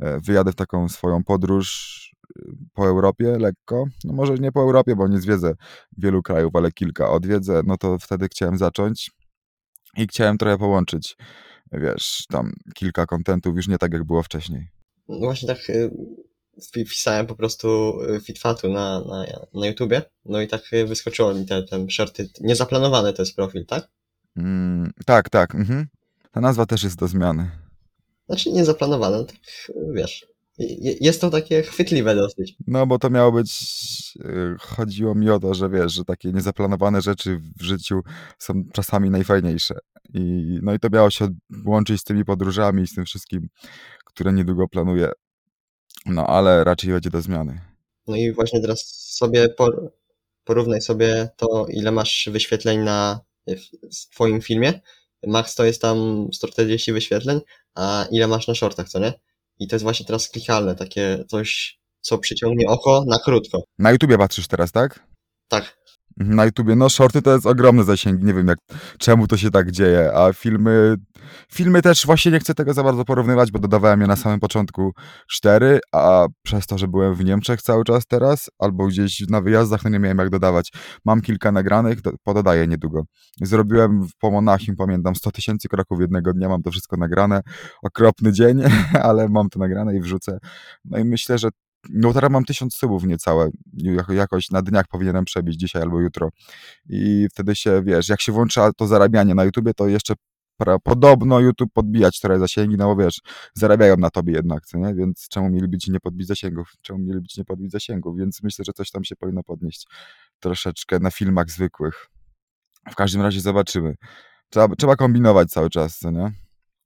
[0.00, 1.98] e, wyjadę w taką swoją podróż
[2.38, 2.42] e,
[2.74, 5.54] po Europie lekko, no może nie po Europie, bo nie zwiedzę
[5.98, 9.10] wielu krajów, ale kilka odwiedzę, no to wtedy chciałem zacząć
[9.98, 11.16] i chciałem trochę połączyć,
[11.72, 14.68] wiesz, tam kilka kontentów, już nie tak jak było wcześniej.
[15.08, 15.90] No właśnie tak y,
[16.68, 21.46] wpisałem po prostu y, Fitfatu na, na, na YouTubie, no i tak y, wyskoczyło mi
[21.46, 22.28] te, ten shorty.
[22.40, 23.88] Niezaplanowany to jest profil, tak?
[24.36, 25.54] Mm, tak, tak.
[25.54, 25.86] Mhm.
[26.32, 27.50] Ta nazwa też jest do zmiany.
[28.26, 29.36] Znaczy niezaplanowane, tak
[29.94, 30.26] wiesz.
[31.00, 32.56] Jest to takie chwytliwe dosyć.
[32.66, 33.50] No, bo to miało być.
[34.16, 38.00] Y, chodziło mi o to, że wiesz, że takie niezaplanowane rzeczy w życiu
[38.38, 39.74] są czasami najfajniejsze.
[40.14, 41.28] I, no i to miało się
[41.66, 43.48] łączyć z tymi podróżami i z tym wszystkim,
[44.04, 45.10] które niedługo planuję.
[46.06, 47.60] No, ale raczej będzie do zmiany.
[48.06, 48.80] No i właśnie teraz
[49.16, 49.48] sobie
[50.44, 53.20] porównaj sobie to, ile masz wyświetleń na
[53.92, 54.80] w twoim filmie.
[55.26, 57.40] Max to jest tam 140 wyświetleń,
[57.74, 59.12] a ile masz na shortach, co nie?
[59.58, 63.62] I to jest właśnie teraz klikalne, takie coś, co przyciągnie oko na krótko.
[63.78, 65.06] Na YouTubie patrzysz teraz, tak?
[65.48, 65.78] Tak.
[66.20, 68.58] Na YouTubie, no shorty to jest ogromne zasięgi, nie wiem jak,
[68.98, 70.96] czemu to się tak dzieje, a filmy,
[71.52, 74.92] filmy też właśnie nie chcę tego za bardzo porównywać, bo dodawałem je na samym początku
[75.28, 79.84] cztery, a przez to, że byłem w Niemczech cały czas teraz, albo gdzieś na wyjazdach,
[79.84, 80.72] no nie miałem jak dodawać.
[81.04, 83.02] Mam kilka nagranych, do, pododaję niedługo.
[83.42, 87.40] Zrobiłem po Monachium, pamiętam, 100 tysięcy kroków jednego dnia, mam to wszystko nagrane,
[87.82, 88.62] okropny dzień,
[89.08, 90.38] ale mam to nagrane i wrzucę.
[90.84, 91.48] No i myślę, że
[91.90, 93.50] no teraz mam tysiąc subów niecałe.
[94.08, 96.28] Jakoś na dniach powinienem przebić dzisiaj albo jutro.
[96.88, 100.14] I wtedy się, wiesz, jak się włącza to zarabianie na YouTubie, to jeszcze
[100.56, 103.20] pra, podobno YouTube podbijać trochę zasięgi, no bo wiesz,
[103.54, 104.94] zarabiają na tobie jednak, co nie?
[104.94, 106.72] Więc czemu mieliby ci nie podbić zasięgów?
[106.82, 108.18] Czemu mieliby ci nie podbić zasięgów?
[108.18, 109.86] Więc myślę, że coś tam się powinno podnieść
[110.40, 112.06] troszeczkę na filmach zwykłych.
[112.90, 113.94] W każdym razie zobaczymy.
[114.50, 116.32] Trzeba, trzeba kombinować cały czas, co nie?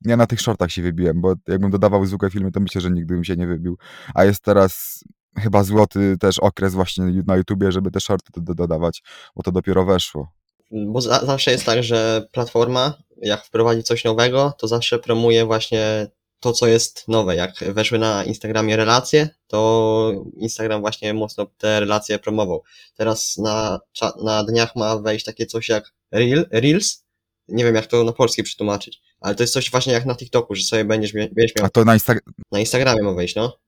[0.04, 3.14] Ja na tych shortach się wybiłem, bo jakbym dodawał zwykłe filmy, to myślę, że nigdy
[3.14, 3.78] bym się nie wybił.
[4.14, 5.04] A jest teraz
[5.38, 9.02] chyba złoty też okres właśnie na YouTubie, żeby te shorty do, dodawać,
[9.36, 10.32] bo to dopiero weszło.
[10.70, 16.06] Bo za, zawsze jest tak, że platforma, jak wprowadzi coś nowego, to zawsze promuje właśnie
[16.40, 17.36] to, co jest nowe.
[17.36, 22.62] Jak weszły na Instagramie relacje, to Instagram właśnie mocno te relacje promował.
[22.96, 23.80] Teraz na,
[24.24, 27.04] na dniach ma wejść takie coś jak Reel, Reels.
[27.48, 30.54] Nie wiem, jak to na polski przetłumaczyć ale to jest coś właśnie jak na TikToku,
[30.54, 31.66] że sobie będziesz, będziesz miał...
[31.66, 32.14] A to na, Insta...
[32.52, 33.58] na Instagramie ma wejść, no.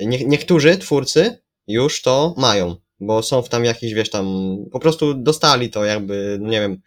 [0.00, 5.14] Nie, niektórzy twórcy już to mają, bo są w tam jakiś, wiesz, tam, po prostu
[5.14, 6.80] dostali to jakby, no nie wiem,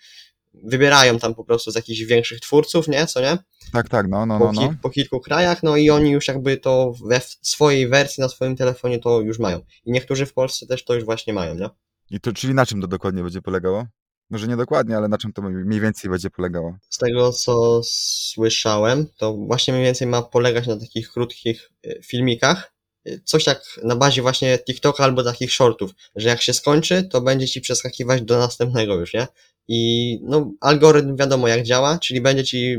[0.53, 3.37] wybierają tam po prostu z jakichś większych twórców, nie, co nie?
[3.73, 4.61] Tak, tak, no, no, po, no.
[4.61, 4.73] no.
[4.81, 8.99] po kilku krajach, no i oni już jakby to we swojej wersji na swoim telefonie
[8.99, 9.59] to już mają.
[9.85, 11.69] I niektórzy w Polsce też to już właśnie mają, nie?
[12.11, 13.87] I to, czyli na czym to dokładnie będzie polegało?
[14.33, 16.77] Może nie dokładnie, ale na czym to mniej więcej będzie polegało?
[16.89, 22.73] Z tego, co słyszałem, to właśnie mniej więcej ma polegać na takich krótkich e, filmikach.
[23.05, 27.21] E, coś jak na bazie właśnie TikToka albo takich shortów, że jak się skończy, to
[27.21, 29.27] będzie ci przeskakiwać do następnego już, nie?
[29.67, 32.77] I no, algorytm wiadomo jak działa, czyli będzie ci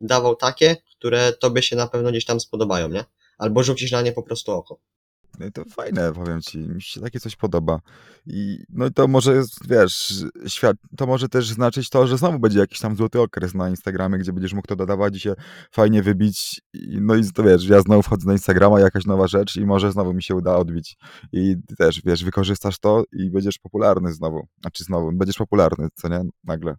[0.00, 3.04] dawał takie, które tobie się na pewno gdzieś tam spodobają, nie?
[3.38, 4.78] Albo rzucisz na nie po prostu oko.
[5.40, 7.80] No to fajne, powiem ci, mi się takie coś podoba.
[8.26, 12.58] I no i to może, wiesz, świat, to może też znaczyć to, że znowu będzie
[12.58, 15.34] jakiś tam złoty okres na Instagramie, gdzie będziesz mógł to dodawać i się
[15.72, 16.60] fajnie wybić.
[16.72, 19.92] I, no i to wiesz, ja znowu wchodzę na Instagrama, jakaś nowa rzecz i może
[19.92, 20.96] znowu mi się uda odbić.
[21.32, 24.46] I też, wiesz, wykorzystasz to i będziesz popularny znowu.
[24.60, 26.20] Znaczy znowu, będziesz popularny, co nie?
[26.44, 26.74] Nagle.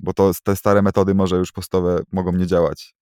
[0.00, 2.94] Bo to te stare metody może już postowe mogą nie działać.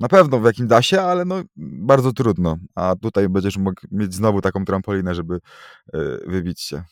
[0.00, 2.56] Na pewno w jakim da się, ale no bardzo trudno.
[2.74, 5.38] A tutaj będziesz mógł mieć znowu taką trampolinę, żeby
[5.92, 6.82] yy, wybić się.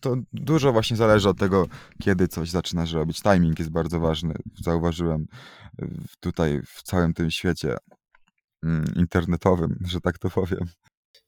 [0.00, 1.66] To dużo właśnie zależy od tego,
[2.02, 3.22] kiedy coś zaczynasz robić.
[3.22, 4.34] Timing jest bardzo ważny.
[4.64, 5.26] Zauważyłem
[6.20, 7.76] tutaj w całym tym świecie
[8.64, 10.66] mm, internetowym, że tak to powiem.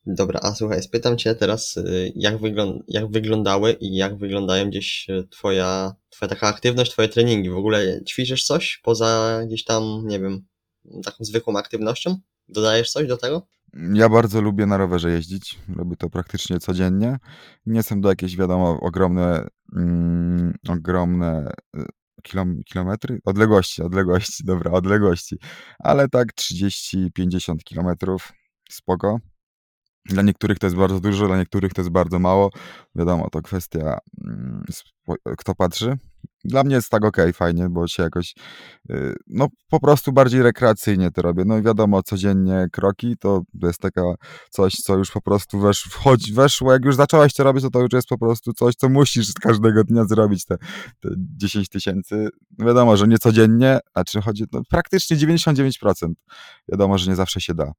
[0.07, 5.07] Dobra, a słuchaj, spytam cię teraz, y, jak, wygląd jak wyglądały i jak wyglądają gdzieś
[5.31, 7.51] twoja, twoja taka aktywność, twoje treningi.
[7.51, 10.47] W ogóle ćwiczysz coś poza gdzieś tam, nie wiem,
[11.05, 12.19] taką zwykłą aktywnością?
[12.49, 13.47] Dodajesz coś do tego?
[13.95, 15.59] Ja bardzo lubię na rowerze jeździć.
[15.77, 17.19] Robię to praktycznie codziennie.
[17.67, 19.47] Nie są to jakieś, wiadomo, ogromne,
[19.77, 21.85] mm, ogromne y,
[22.23, 23.19] kilom, kilometry?
[23.25, 25.37] Odległości, odległości, dobra, odległości.
[25.79, 28.33] Ale tak 30-50 kilometrów,
[28.71, 29.19] spoko.
[30.05, 32.51] Dla niektórych to jest bardzo dużo, dla niektórych to jest bardzo mało.
[32.95, 34.65] Wiadomo, to kwestia, mm,
[35.39, 35.99] kto patrzy.
[36.47, 38.35] Dla mnie jest tak ok, fajnie, bo się jakoś,
[38.91, 41.45] y, no po prostu bardziej rekreacyjnie to robię.
[41.47, 44.03] No i wiadomo, codziennie kroki to jest taka
[44.51, 47.81] coś, co już po prostu wesz, wchodzi, weszło, jak już zaczęłaś to robić, to to
[47.81, 50.57] już jest po prostu coś, co musisz każdego dnia zrobić, te,
[51.01, 52.29] te 10 tysięcy.
[52.59, 56.13] Wiadomo, że nie codziennie, a czy chodzi, no praktycznie 99%.
[56.69, 57.73] Wiadomo, że nie zawsze się da.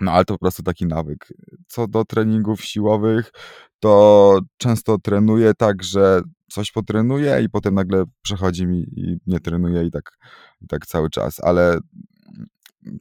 [0.00, 1.28] No ale to po prostu taki nawyk.
[1.66, 3.32] Co do treningów siłowych,
[3.80, 9.84] to często trenuję tak, że coś potrenuję i potem nagle przechodzi mi i nie trenuję
[9.84, 10.18] i tak,
[10.60, 11.78] i tak cały czas, ale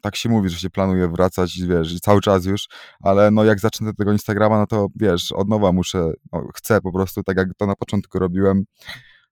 [0.02, 2.68] tak się mówi, że się planuje wracać, wiesz, cały czas już,
[3.02, 6.92] ale no jak zacznę tego Instagrama, no to wiesz, od nowa muszę, no, chcę po
[6.92, 8.64] prostu, tak jak to na początku robiłem,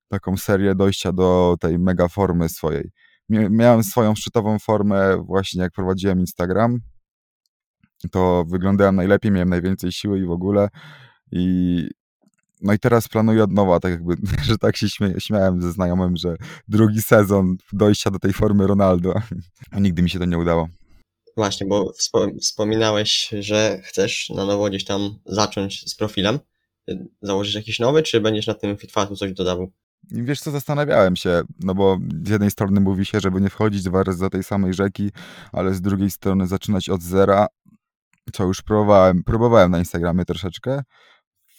[0.08, 2.92] taką serię dojścia do tej mega formy swojej.
[3.30, 6.80] Miałem swoją szczytową formę właśnie jak prowadziłem Instagram,
[8.12, 10.70] to wyglądałem najlepiej, miałem najwięcej siły i w ogóle
[11.32, 11.88] i
[12.62, 14.16] no i teraz planuję od nowa, tak jakby,
[14.50, 16.36] że tak się śmie śmiałem ze znajomym, że
[16.68, 19.14] drugi sezon dojścia do tej formy Ronaldo,
[19.72, 20.68] a nigdy mi się to nie udało.
[21.38, 21.94] Właśnie, bo
[22.42, 26.40] wspominałeś, że chcesz na nowo gdzieś tam zacząć z profilem.
[27.22, 29.72] Założysz jakiś nowy, czy będziesz na tym Fitfatu coś dodawał?
[30.12, 34.04] Wiesz co, zastanawiałem się, no bo z jednej strony mówi się, żeby nie wchodzić dwa
[34.04, 35.12] razy do tej samej rzeki,
[35.52, 37.48] ale z drugiej strony zaczynać od zera,
[38.34, 40.82] co już próbowałem, próbowałem na Instagramie troszeczkę,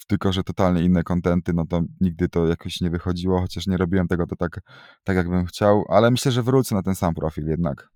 [0.07, 4.07] tylko że totalnie inne kontenty, no to nigdy to jakoś nie wychodziło, chociaż nie robiłem
[4.07, 4.59] tego to tak,
[5.03, 7.89] tak jakbym chciał, ale myślę, że wrócę na ten sam profil jednak.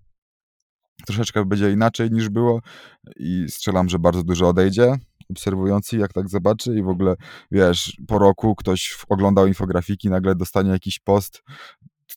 [1.06, 2.62] Troszeczkę będzie inaczej niż było
[3.16, 4.96] i strzelam, że bardzo dużo odejdzie
[5.30, 7.16] obserwujący, jak tak zobaczy i w ogóle,
[7.52, 11.44] wiesz, po roku ktoś oglądał infografiki, nagle dostanie jakiś post,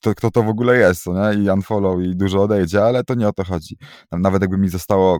[0.01, 1.43] to, kto to w ogóle jest, co nie?
[1.43, 3.77] I unfollow i dużo odejdzie, ale to nie o to chodzi.
[4.11, 5.19] Nawet jakby mi zostało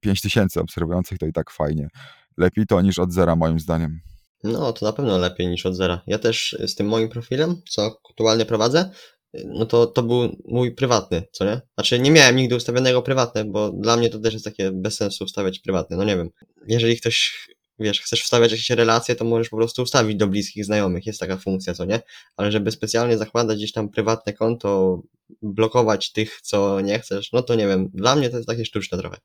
[0.00, 1.88] 5000 obserwujących, to i tak fajnie.
[2.36, 4.00] Lepiej to niż od zera, moim zdaniem.
[4.44, 6.00] No, to na pewno lepiej niż od zera.
[6.06, 8.90] Ja też z tym moim profilem, co aktualnie prowadzę,
[9.34, 11.60] no to, to był mój prywatny, co nie?
[11.74, 15.24] Znaczy nie miałem nigdy ustawionego prywatne, bo dla mnie to też jest takie bez sensu
[15.24, 16.30] ustawiać prywatne, no nie wiem.
[16.68, 21.06] Jeżeli ktoś, wiesz, chcesz wstawiać jakieś relacje, to możesz po prostu ustawić do bliskich znajomych,
[21.06, 22.00] jest taka funkcja, co nie?
[22.36, 25.00] Ale żeby specjalnie zakładać gdzieś tam prywatne konto,
[25.42, 28.98] blokować tych, co nie chcesz, no to nie wiem, dla mnie to jest takie sztuczne
[28.98, 29.16] trochę.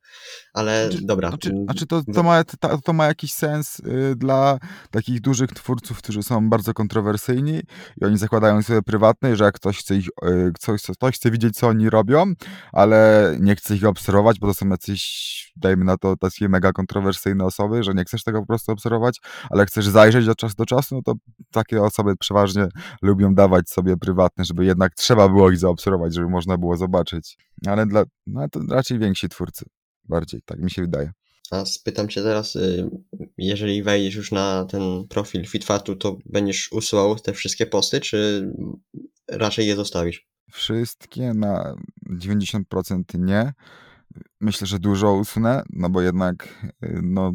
[0.53, 1.29] Ale Czy- dobra.
[1.33, 4.59] A czy, a czy to, to, ma, to, to ma jakiś sens y, dla
[4.91, 7.61] takich dużych twórców, którzy są bardzo kontrowersyjni
[8.01, 11.55] i oni zakładają sobie prywatne, że jak ktoś chce, ich, y, ktoś, ktoś chce widzieć,
[11.55, 12.33] co oni robią,
[12.71, 17.45] ale nie chce ich obserwować, bo to są jacyś, dajmy na to, takie mega kontrowersyjne
[17.45, 20.95] osoby, że nie chcesz tego po prostu obserwować, ale chcesz zajrzeć od czasu do czasu,
[20.95, 21.13] no to
[21.51, 22.67] takie osoby przeważnie
[23.01, 27.37] lubią dawać sobie prywatne, żeby jednak trzeba było ich zaobserwować, żeby można było zobaczyć.
[27.67, 29.65] Ale dla, no to raczej więksi twórcy.
[30.03, 31.11] Bardziej, tak mi się wydaje.
[31.51, 32.89] A spytam cię teraz, y,
[33.37, 38.49] jeżeli wejdziesz już na ten profil Fitfatu, to będziesz usuwał te wszystkie posty, czy
[39.29, 40.27] raczej je zostawisz?
[40.51, 41.75] Wszystkie na
[42.09, 43.53] 90% nie.
[44.41, 47.33] Myślę, że dużo usunę, no bo jednak y, no,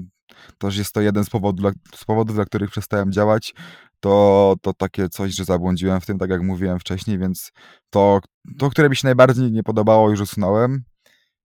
[0.58, 3.54] też jest to jeden z powodów, dla, z powodów, dla których przestałem działać.
[4.00, 7.52] To, to takie coś, że zabłądziłem w tym, tak jak mówiłem wcześniej, więc
[7.90, 8.20] to,
[8.58, 10.84] to, które mi się najbardziej nie podobało, już usunąłem.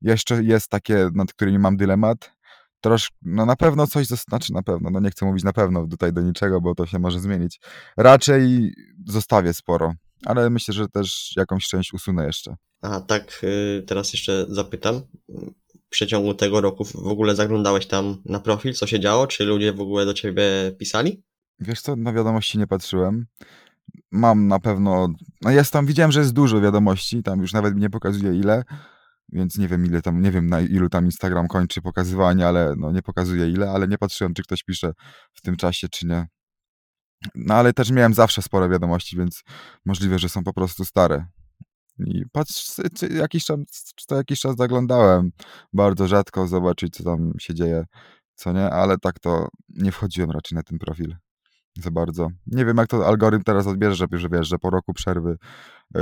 [0.02, 2.32] Jeszcze jest takie, nad którymi mam dylemat.
[2.82, 6.14] Trosz, no na pewno coś, znaczy na pewno, no nie chcę mówić na pewno tutaj
[6.14, 7.60] do niczego, bo to się może zmienić.
[7.98, 8.74] Raczej
[9.08, 9.94] zostawię sporo,
[10.26, 12.56] ale myślę, że też jakąś część usunę jeszcze.
[12.82, 15.02] A tak, y, teraz jeszcze zapytam.
[15.86, 19.28] W przeciągu tego roku w ogóle zaglądałeś tam na profil, co się działo?
[19.28, 20.44] Czy ludzie w ogóle do ciebie
[20.80, 21.24] pisali?
[21.60, 23.26] Wiesz co, na wiadomości nie patrzyłem.
[24.12, 25.08] Mam na pewno,
[25.42, 28.64] no jest tam, widziałem, że jest dużo wiadomości, tam już nawet mi nie pokazuje ile,
[29.30, 32.92] więc nie wiem ile tam, nie wiem na ilu tam Instagram kończy pokazywanie, ale no
[32.92, 34.94] nie pokazuje ile, ale nie patrzyłem, czy ktoś pisze
[35.34, 36.28] w tym czasie, czy nie.
[37.36, 39.44] No ale też miałem zawsze sporo wiadomości, więc
[39.86, 41.26] możliwe, że są po prostu stare.
[42.00, 42.76] I patrz,
[43.10, 43.60] jakiś czas,
[44.08, 45.32] co jakiś czas zaglądałem,
[45.74, 47.86] bardzo rzadko zobaczyć, co tam się dzieje,
[48.36, 51.16] co nie, ale tak to nie wchodziłem raczej na ten profil
[51.80, 52.28] za bardzo.
[52.48, 55.38] Nie wiem, jak to algorytm teraz odbierze, że, wiesz, że po roku przerwy
[55.98, 56.00] y,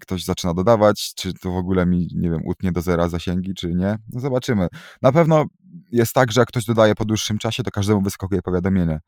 [0.00, 3.74] ktoś zaczyna dodawać, czy to w ogóle mi, nie wiem, utnie do zera zasięgi, czy
[3.74, 3.98] nie.
[4.12, 4.68] No zobaczymy.
[5.02, 5.44] Na pewno
[5.92, 9.00] jest tak, że jak ktoś dodaje po dłuższym czasie, to każdemu wyskakuje powiadomienie.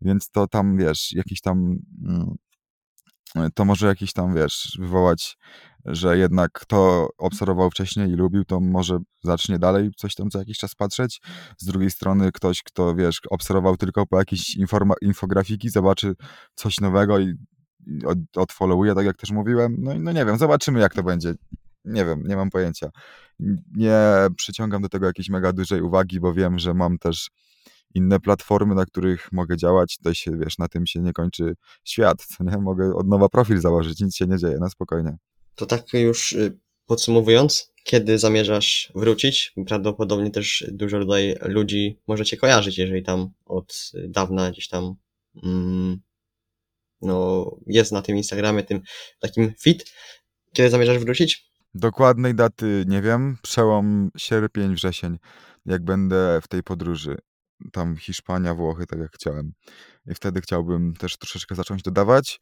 [0.00, 1.76] Więc to tam, wiesz, jakiś tam...
[2.04, 2.34] Mm,
[3.54, 5.36] to może jakiś tam, wiesz, wywołać,
[5.84, 10.58] że jednak kto obserwował wcześniej i lubił, to może zacznie dalej coś tam co jakiś
[10.58, 11.20] czas patrzeć.
[11.58, 14.16] Z drugiej strony ktoś, kto, wiesz, obserwował tylko po
[14.58, 16.14] informa- infografiki, zobaczy
[16.54, 17.34] coś nowego i,
[18.06, 19.76] od, odfollowuje, tak jak też mówiłem.
[19.78, 21.34] No, no nie wiem, zobaczymy jak to będzie.
[21.84, 22.90] Nie wiem, nie mam pojęcia.
[23.76, 23.98] Nie
[24.36, 27.30] przyciągam do tego jakiejś mega dużej uwagi, bo wiem, że mam też
[27.94, 32.26] inne platformy, na których mogę działać, to się, wiesz, na tym się nie kończy świat,
[32.40, 32.58] nie?
[32.58, 35.16] Mogę od nowa profil założyć, nic się nie dzieje, na spokojnie.
[35.60, 39.52] To tak już y, podsumowując, kiedy zamierzasz wrócić?
[39.66, 44.94] Prawdopodobnie też dużo tutaj ludzi możecie kojarzyć, jeżeli tam od dawna gdzieś tam
[45.44, 46.00] mm,
[47.02, 48.80] no, jest na tym Instagramie tym
[49.18, 49.92] takim fit.
[50.52, 51.50] Kiedy zamierzasz wrócić?
[51.74, 55.18] Dokładnej daty nie wiem, przełom sierpień, wrzesień,
[55.66, 57.16] jak będę w tej podróży.
[57.72, 59.52] Tam Hiszpania, Włochy, tak jak chciałem.
[60.06, 62.40] I wtedy chciałbym też troszeczkę zacząć dodawać.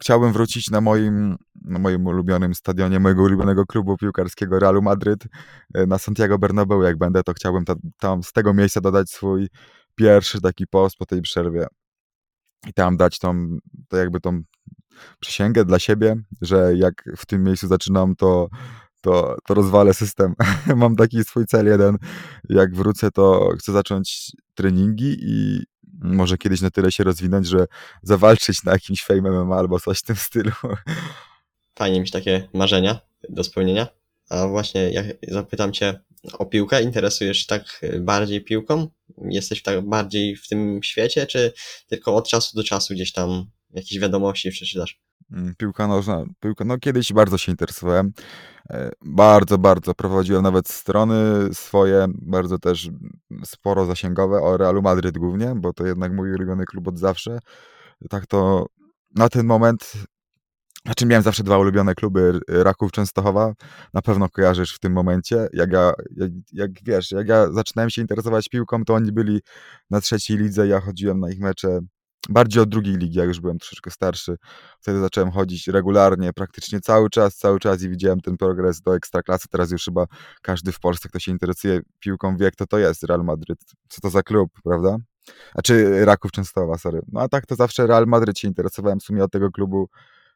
[0.00, 5.24] Chciałbym wrócić na moim, na moim ulubionym stadionie, mojego ulubionego klubu piłkarskiego Realu Madryt,
[5.74, 6.82] e, na Santiago Bernabeu.
[6.82, 9.48] Jak będę, to chciałbym ta, tam z tego miejsca dodać swój
[9.94, 11.66] pierwszy taki post po tej przerwie.
[12.66, 14.42] I tam dać tą, to jakby tą
[15.20, 18.48] przysięgę dla siebie, że jak w tym miejscu zaczynam, to,
[19.00, 20.34] to, to rozwalę system.
[20.76, 21.96] Mam taki swój cel jeden.
[22.48, 25.62] Jak wrócę, to chcę zacząć treningi i
[26.02, 27.66] może kiedyś na tyle się rozwinąć, że
[28.02, 30.52] zawalczyć na jakimś Fame MMA albo coś w tym stylu.
[31.78, 33.86] Fajnie mieć takie marzenia do spełnienia.
[34.28, 36.00] A właśnie ja zapytam Cię
[36.32, 36.82] o piłkę.
[36.82, 38.88] Interesujesz się tak bardziej piłką?
[39.30, 41.52] Jesteś tak bardziej w tym świecie, czy
[41.86, 45.00] tylko od czasu do czasu gdzieś tam jakieś wiadomości przeczytasz?
[45.32, 48.12] Mm, Piłka nożna, piłka, no kiedyś bardzo się interesowałem.
[48.70, 49.94] E, bardzo, bardzo.
[49.94, 51.14] Prowadziłem nawet strony
[51.52, 52.90] swoje, bardzo też
[53.44, 57.38] sporo zasięgowe o Realu Madryt głównie, bo to jednak mój ulubiony klub od zawsze.
[58.10, 58.66] Tak to
[59.14, 59.92] na ten moment
[60.84, 63.52] znaczy miałem zawsze dwa ulubione kluby Raków Częstochowa,
[63.94, 68.02] na pewno kojarzysz w tym momencie, jak ja, jak, jak wiesz, jak ja zaczynałem się
[68.02, 69.40] interesować piłką, to oni byli
[69.90, 71.80] na trzeciej lidze, ja chodziłem na ich mecze
[72.28, 74.36] bardziej od drugiej ligi, jak już byłem troszeczkę starszy.
[74.80, 79.48] Wtedy zacząłem chodzić regularnie, praktycznie cały czas, cały czas i widziałem ten progres do ekstraklasy.
[79.48, 80.06] Teraz już chyba
[80.42, 84.10] każdy w Polsce, kto się interesuje piłką, wie, kto to jest Real Madryt, co to
[84.10, 84.96] za klub, prawda?
[85.54, 87.00] A czy Raków Częstochowa, sorry.
[87.12, 89.88] No a tak to zawsze Real Madryt się interesowałem w sumie od tego klubu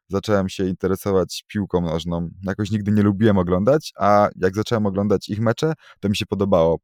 [0.09, 2.29] zacząłem się interesować piłką nożną.
[2.43, 6.79] Jakoś nigdy nie lubiłem oglądać, a jak zacząłem oglądać ich mecze, to mi się podobało.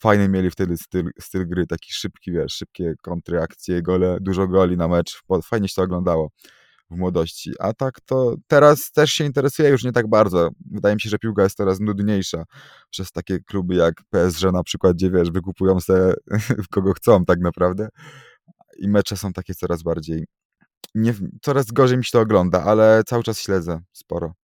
[0.00, 4.76] Fajny mieli wtedy styl, styl gry, taki szybki, wiesz, szybkie kontry, akcje, gole, dużo goli
[4.76, 5.22] na mecz.
[5.44, 6.30] Fajnie się to oglądało
[6.90, 7.52] w młodości.
[7.58, 10.50] A tak to teraz też się interesuję już nie tak bardzo.
[10.70, 12.44] Wydaje mi się, że piłka jest coraz nudniejsza
[12.90, 16.14] przez takie kluby jak PSG na przykład, gdzie wiesz, wykupują se
[16.70, 17.88] kogo chcą tak naprawdę.
[18.78, 20.26] I mecze są takie coraz bardziej
[20.94, 24.34] nie, coraz gorzej mi się to ogląda, ale cały czas śledzę sporo.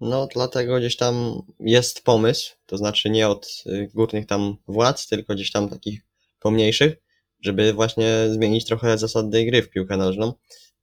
[0.00, 5.34] No, dlatego gdzieś tam jest pomysł, to znaczy nie od y, górnych tam władz, tylko
[5.34, 6.00] gdzieś tam takich
[6.40, 6.96] pomniejszych,
[7.40, 10.32] żeby właśnie zmienić trochę zasady gry w piłkę nożną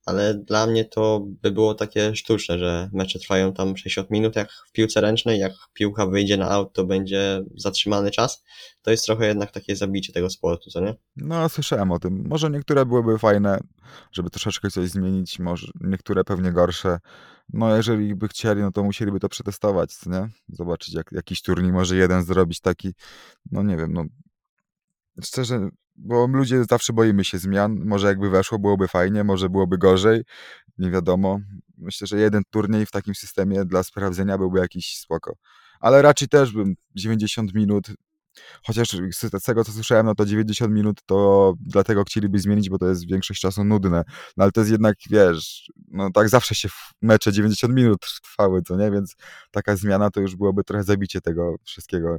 [0.06, 4.52] ale dla mnie to by było takie sztuczne, że mecze trwają tam 60 minut, jak
[4.52, 8.43] w piłce ręcznej, jak piłka wyjdzie na aut, to będzie zatrzymany czas.
[8.82, 10.95] To jest trochę jednak takie zabicie tego sportu, co nie?
[11.15, 12.23] No, słyszałem o tym.
[12.28, 13.60] Może niektóre byłyby fajne,
[14.12, 16.99] żeby troszeczkę coś zmienić, może niektóre pewnie gorsze.
[17.50, 20.30] No, jeżeli by chcieli, no to musieliby to przetestować, nie?
[20.50, 22.94] Zobaczyć, jak jakiś turniej może jeden zrobić taki,
[23.52, 24.06] no nie wiem, no
[25.24, 27.86] szczerze, bo ludzie zawsze boimy się zmian.
[27.86, 30.22] Może jakby weszło, byłoby fajnie, może byłoby gorzej.
[30.78, 31.40] Nie wiadomo.
[31.78, 35.36] Myślę, że jeden turniej w takim systemie dla sprawdzenia byłby jakiś spoko.
[35.80, 37.88] Ale raczej też bym 90 minut,
[38.63, 42.89] chociaż z tego co słyszałem, no to 90 minut to dlatego chcieliby zmienić, bo to
[42.89, 44.04] jest większość czasu nudne.
[44.38, 46.69] No ale to jest jednak, wiesz, no tak zawsze się
[47.02, 48.91] mecze 90 minut trwały, co nie?
[48.91, 49.15] Więc
[49.52, 52.17] taka zmiana to już byłoby trochę zabicie tego wszystkiego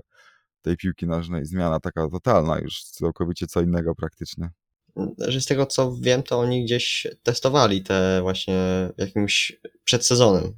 [0.62, 1.46] tej piłki nożnej.
[1.46, 4.50] Zmiana taka totalna, już całkowicie co innego praktycznie.
[5.40, 9.52] Z tego co wiem, to oni gdzieś testowali te właśnie jakimś
[9.84, 10.54] przed sezonem.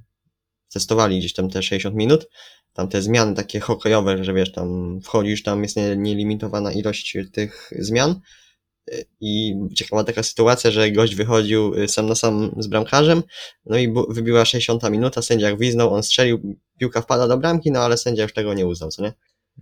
[0.73, 2.29] Testowali gdzieś tam te 60 minut,
[2.77, 8.21] tam te zmiany takie hokejowe, że wiesz, tam wchodzisz, tam jest nielimitowana ilość tych zmian.
[9.21, 13.23] I ciekawa taka sytuacja, że gość wychodził sam na sam z bramkarzem,
[13.67, 17.97] no i wybiła 60 minuta, sędzia gwiznął, on strzelił, piłka wpada do bramki, no ale
[17.97, 19.13] sędzia już tego nie uznał, co nie?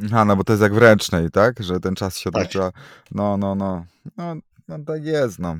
[0.04, 1.62] Aha, no bo to jest jak w ręcznej, tak?
[1.62, 2.42] Że ten czas się tak.
[2.42, 2.72] odlicza.
[3.10, 3.86] No, no, no.
[4.16, 4.36] No,
[4.68, 5.56] no tak jest, no.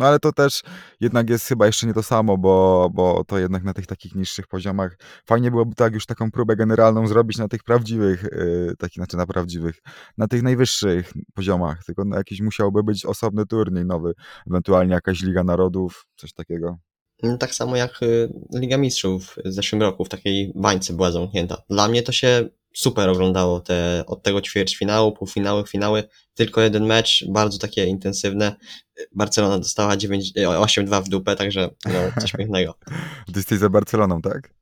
[0.00, 0.62] No ale to też
[1.00, 4.46] jednak jest chyba jeszcze nie to samo, bo, bo to jednak na tych takich niższych
[4.46, 9.16] poziomach fajnie byłoby tak już taką próbę generalną zrobić na tych prawdziwych, yy, takich, znaczy
[9.16, 9.78] na prawdziwych,
[10.18, 14.12] na tych najwyższych poziomach, tylko no, jakiś musiałby być osobny turniej nowy,
[14.50, 16.78] ewentualnie jakaś Liga Narodów, coś takiego.
[17.22, 21.62] No, tak samo jak y, Liga Mistrzów w zeszłym roku w takiej bańce była zamknięta.
[21.70, 27.24] Dla mnie to się super oglądało te, od tego ćwierćfinału, półfinały, finały, tylko jeden mecz,
[27.28, 28.56] bardzo takie intensywne.
[29.12, 32.74] Barcelona dostała 8-2 w dupę, także no, coś pięknego.
[33.26, 34.54] Ty jesteś za Barceloną, tak?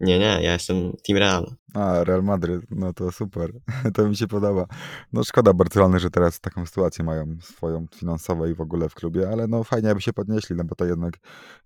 [0.00, 1.54] Nie, nie, ja jestem Team Real.
[1.74, 3.52] A, Real Madryt, no to super,
[3.94, 4.66] to mi się podoba.
[5.12, 9.28] No szkoda Barcelony, że teraz taką sytuację mają swoją finansową i w ogóle w klubie,
[9.32, 11.18] ale no fajnie, aby się podnieśli, no bo to jednak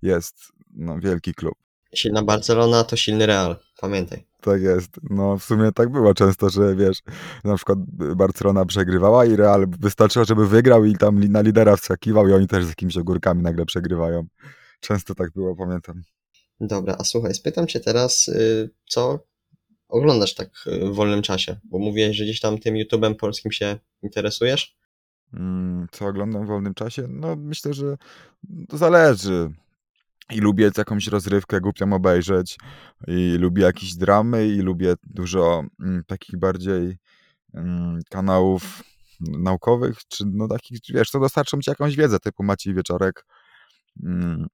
[0.02, 1.54] jest no, wielki klub.
[1.94, 4.24] Silna Barcelona to silny Real, pamiętaj.
[4.40, 4.90] Tak jest.
[5.10, 6.98] No w sumie tak było często, że wiesz,
[7.44, 7.78] na przykład
[8.16, 12.64] Barcelona przegrywała i Real wystarczyło, żeby wygrał i tam na lidera wskakiwał i oni też
[12.64, 14.26] z jakimiś ogórkami nagle przegrywają.
[14.80, 16.02] Często tak było, pamiętam.
[16.60, 19.18] Dobra, a słuchaj, spytam cię teraz, y, co
[19.88, 21.56] oglądasz tak y, w wolnym czasie?
[21.64, 24.76] Bo mówiłeś, że gdzieś tam tym YouTube'em polskim się interesujesz?
[25.34, 27.06] Mm, co oglądam w wolnym czasie?
[27.08, 27.96] No myślę, że
[28.68, 29.50] to zależy
[30.30, 32.58] i lubię jakąś rozrywkę głupią obejrzeć
[33.06, 36.98] i lubię jakieś dramy i lubię dużo mm, takich bardziej
[37.54, 38.82] mm, kanałów
[39.20, 43.26] naukowych, czy no takich, wiesz, co dostarczą ci jakąś wiedzę, typu Maciej Wieczorek
[44.02, 44.46] mm,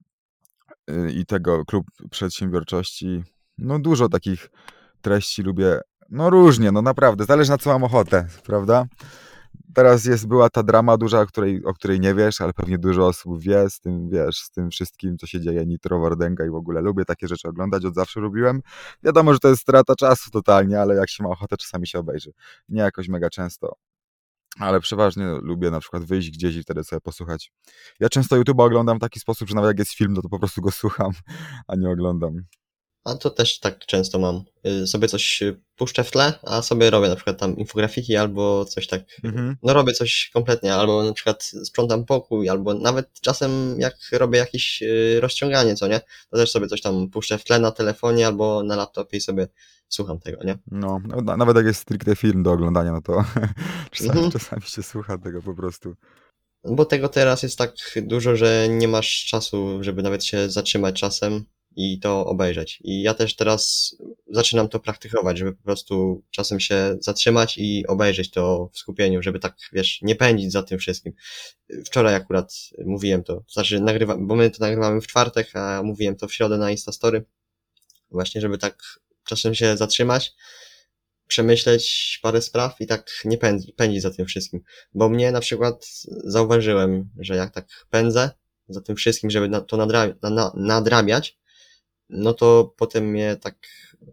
[1.15, 3.23] i tego Klub Przedsiębiorczości.
[3.59, 4.51] No dużo takich
[5.01, 8.87] treści lubię, no różnie, no naprawdę, zależy na co mam ochotę, prawda?
[9.77, 13.07] Teraz jest, była ta drama duża, o której, o której nie wiesz, ale pewnie dużo
[13.07, 16.55] osób wie z tym, wiesz, z tym wszystkim, co się dzieje, Nitro, Wardęga i w
[16.55, 18.63] ogóle lubię takie rzeczy oglądać, od zawsze lubiłem.
[19.03, 22.33] Wiadomo, że to jest strata czasu totalnie, ale jak się ma ochotę, czasami się obejrzy.
[22.69, 23.77] Nie jakoś mega często.
[24.59, 27.53] Ale przeważnie lubię na przykład wyjść gdzieś i wtedy sobie posłuchać.
[28.01, 30.39] Ja często YouTube oglądam w taki sposób, że nawet jak jest film, to, to po
[30.39, 31.11] prostu go słucham,
[31.69, 32.37] a nie oglądam.
[33.07, 34.45] A to też tak często mam.
[34.67, 38.65] Y, Sobie coś y, puszczę w tle, a sobie robię na przykład tam infografiki albo
[38.65, 39.03] coś tak.
[39.25, 39.57] Mhm.
[39.63, 44.83] No robię coś kompletnie, albo na przykład sprzątam pokój, albo nawet czasem jak robię jakieś
[44.83, 46.01] y, rozciąganie, co nie?
[46.31, 49.49] To też sobie coś tam puszczę w tle na telefonie albo na laptopie i sobie
[49.89, 50.59] słucham tego, nie?
[50.67, 53.13] No, na- nawet jak jest stricte film do oglądania, no to
[53.91, 54.31] czasami, Mhm.
[54.31, 55.95] czasami się słucha tego po prostu.
[56.65, 61.45] Bo tego teraz jest tak dużo, że nie masz czasu, żeby nawet się zatrzymać czasem
[61.77, 62.79] i to obejrzeć.
[62.85, 63.95] I ja też teraz
[64.31, 69.39] zaczynam to praktykować, żeby po prostu czasem się zatrzymać i obejrzeć to w skupieniu, żeby
[69.39, 71.13] tak, wiesz, nie pędzić za tym wszystkim.
[71.85, 72.55] Wczoraj akurat
[72.87, 76.35] mówiłem to, to znaczy nagrywam, bo my to nagrywamy w czwartek, a mówiłem to w
[76.35, 77.25] środę na Instastory.
[78.11, 78.83] Właśnie, żeby tak
[79.25, 80.35] czasem się zatrzymać,
[81.27, 84.61] przemyśleć parę spraw i tak nie pędzi, pędzić za tym wszystkim.
[84.95, 85.87] Bo mnie na przykład
[86.25, 88.31] zauważyłem, że jak tak pędzę
[88.69, 91.39] za tym wszystkim, żeby to nadra, na, na, nadrabiać,
[92.09, 93.57] no to potem mnie tak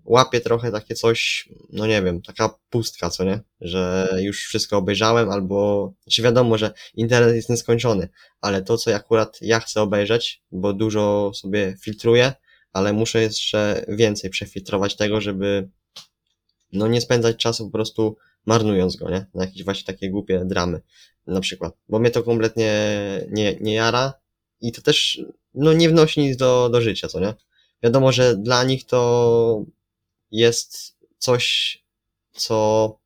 [0.05, 3.39] łapie trochę takie coś, no nie wiem, taka pustka, co nie?
[3.61, 8.09] Że już wszystko obejrzałem, albo, znaczy wiadomo, że internet jest nieskończony,
[8.41, 12.33] ale to, co akurat ja chcę obejrzeć, bo dużo sobie filtruję,
[12.73, 15.69] ale muszę jeszcze więcej przefiltrować tego, żeby
[16.73, 19.25] no nie spędzać czasu po prostu marnując go, nie?
[19.33, 20.81] Na jakieś właśnie takie głupie dramy,
[21.27, 21.73] na przykład.
[21.89, 22.73] Bo mnie to kompletnie
[23.29, 24.13] nie, nie jara
[24.61, 25.21] i to też,
[25.53, 27.33] no nie wnosi nic do, do życia, co nie?
[27.83, 29.63] Wiadomo, że dla nich to
[30.31, 31.77] jest coś,
[32.31, 32.99] co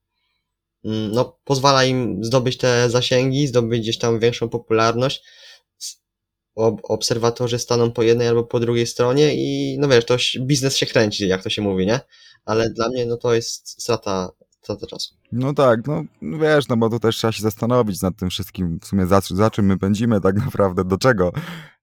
[0.86, 5.24] mm, no, pozwala im zdobyć te zasięgi, zdobyć gdzieś tam większą popularność.
[6.84, 11.28] Obserwatorzy staną po jednej albo po drugiej stronie i no wiesz, to biznes się kręci,
[11.28, 12.00] jak to się mówi, nie?
[12.46, 14.30] Ale dla mnie no to jest strata,
[14.62, 15.16] strata czasu.
[15.32, 18.80] No tak, no no wiesz, no bo to też trzeba się zastanowić nad tym wszystkim,
[18.80, 21.32] w sumie za, za czym my pędzimy tak naprawdę, do czego,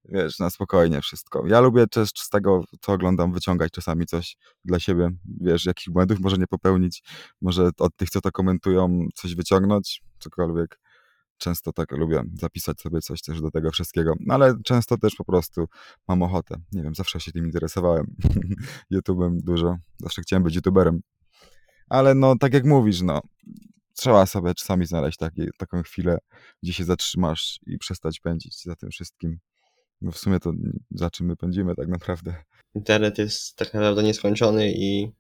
[0.08, 1.46] wiesz, na spokojnie wszystko.
[1.46, 6.20] Ja lubię też z tego, co oglądam, wyciągać czasami coś dla siebie, wiesz, jakich błędów
[6.20, 7.02] może nie popełnić,
[7.42, 10.80] może od tych, co to komentują, coś wyciągnąć, cokolwiek.
[11.38, 15.24] Często tak lubię zapisać sobie coś też do tego wszystkiego, no ale często też po
[15.24, 15.66] prostu
[16.08, 16.56] mam ochotę.
[16.72, 18.06] Nie wiem, zawsze się tym interesowałem.
[18.94, 21.00] YouTube'em dużo, zawsze chciałem być YouTuberem.
[21.88, 23.20] Ale no, tak jak mówisz, no,
[23.94, 26.18] trzeba sobie czasami znaleźć taki, taką chwilę,
[26.62, 29.38] gdzie się zatrzymasz i przestać pędzić za tym wszystkim.
[30.00, 30.52] No w sumie to
[30.90, 32.34] za czym my pędzimy tak naprawdę.
[32.74, 35.12] Internet jest tak naprawdę nieskończony i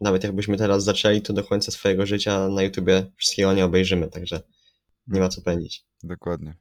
[0.00, 4.40] nawet jakbyśmy teraz zaczęli, to do końca swojego życia na YouTubie wszystkiego nie obejrzymy, także
[5.06, 5.84] nie ma co pędzić.
[6.02, 6.54] Dokładnie.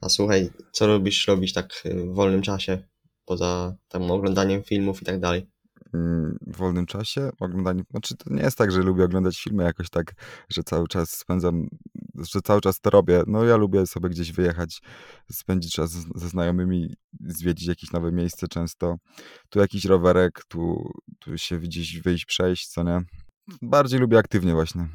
[0.00, 2.78] A słuchaj, co lubisz robić tak w wolnym czasie,
[3.24, 5.46] poza tam oglądaniem filmów i tak dalej?
[5.94, 9.90] Mm, W wolnym czasie oglądanie, znaczy to nie jest tak, że lubię oglądać filmy jakoś
[9.90, 10.14] tak,
[10.48, 11.68] że cały czas spędzam,
[12.14, 13.22] że cały czas to robię.
[13.26, 14.82] No ja lubię sobie gdzieś wyjechać,
[15.32, 18.96] spędzić czas ze znajomymi, zwiedzić jakieś nowe miejsce często.
[19.48, 23.00] Tu jakiś rowerek, tu, tu się gdzieś wyjść, przejść, co nie?
[23.62, 24.88] Bardziej lubię aktywnie właśnie.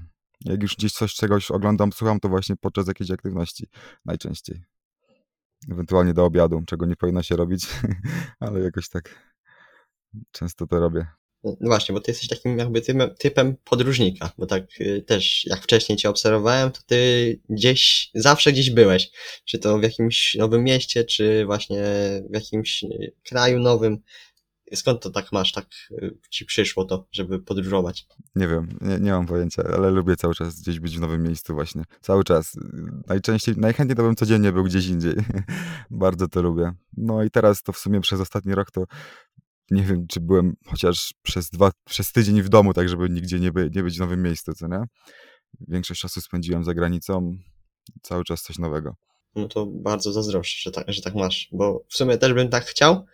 [0.46, 3.68] Jak już gdzieś coś czegoś oglądam, słucham, to właśnie podczas jakiejś aktywności
[4.06, 4.64] najczęściej.
[5.72, 7.68] Ewentualnie do obiadu, czego nie powinno się robić,
[8.40, 9.31] ale jakoś tak
[10.32, 11.06] często to robię.
[11.44, 15.64] No właśnie, bo ty jesteś takim jakby typem, typem podróżnika, bo tak y, też jak
[15.64, 19.12] wcześniej cię obserwowałem, to ty gdzieś, zawsze gdzieś byłeś.
[19.46, 21.84] Czy to w jakimś nowym mieście, czy właśnie
[22.30, 23.98] w jakimś y, kraju nowym.
[24.74, 28.08] Skąd to tak masz, tak y, ci przyszło to, żeby podróżować?
[28.36, 31.54] Nie wiem, nie, nie mam pojęcia, ale lubię cały czas gdzieś być w nowym miejscu
[31.54, 31.84] właśnie.
[32.02, 32.58] Cały czas.
[33.08, 35.16] Najczęściej, najchętniej to bym codziennie był gdzieś indziej.
[35.90, 36.72] Bardzo to lubię.
[36.98, 38.86] No i teraz to w sumie przez ostatni rok to
[39.72, 43.52] nie wiem, czy byłem chociaż przez dwa, przez tydzień w domu, tak żeby nigdzie nie,
[43.52, 44.84] by, nie być w nowym miejscu, co nie?
[45.68, 47.38] Większość czasu spędziłem za granicą,
[48.02, 48.96] cały czas coś nowego.
[49.36, 52.66] No to bardzo zazdroszczę, że tak, że tak masz, bo w sumie też bym tak
[52.66, 53.06] chciał,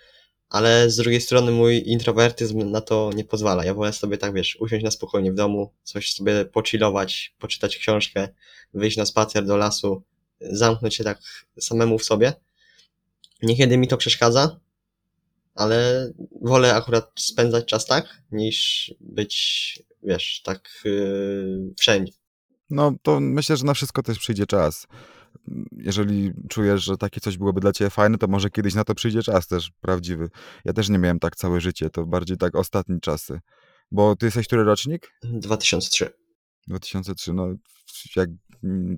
[0.49, 3.65] ale z drugiej strony mój introwertyzm na to nie pozwala.
[3.65, 8.29] Ja wolę sobie tak, wiesz, usiąść na spokojnie w domu, coś sobie pochillować, poczytać książkę,
[8.73, 10.03] wyjść na spacer do lasu,
[10.41, 11.19] zamknąć się tak
[11.59, 12.33] samemu w sobie.
[13.43, 14.59] Niekiedy mi to przeszkadza,
[15.57, 16.09] ale
[16.41, 22.13] wolę akurat spędzać czas tak, niż być, wiesz, tak yy, wszędzie.
[22.69, 24.87] No to myślę, że na wszystko też przyjdzie czas.
[25.71, 29.23] Jeżeli czujesz, że takie coś byłoby dla ciebie fajne, to może kiedyś na to przyjdzie
[29.23, 30.29] czas też prawdziwy.
[30.65, 33.39] Ja też nie miałem tak całe życie, to bardziej tak ostatnie czasy.
[33.91, 35.11] Bo ty jesteś który rocznik?
[35.23, 36.13] 2003.
[36.67, 37.47] 2003, no
[38.15, 38.29] jak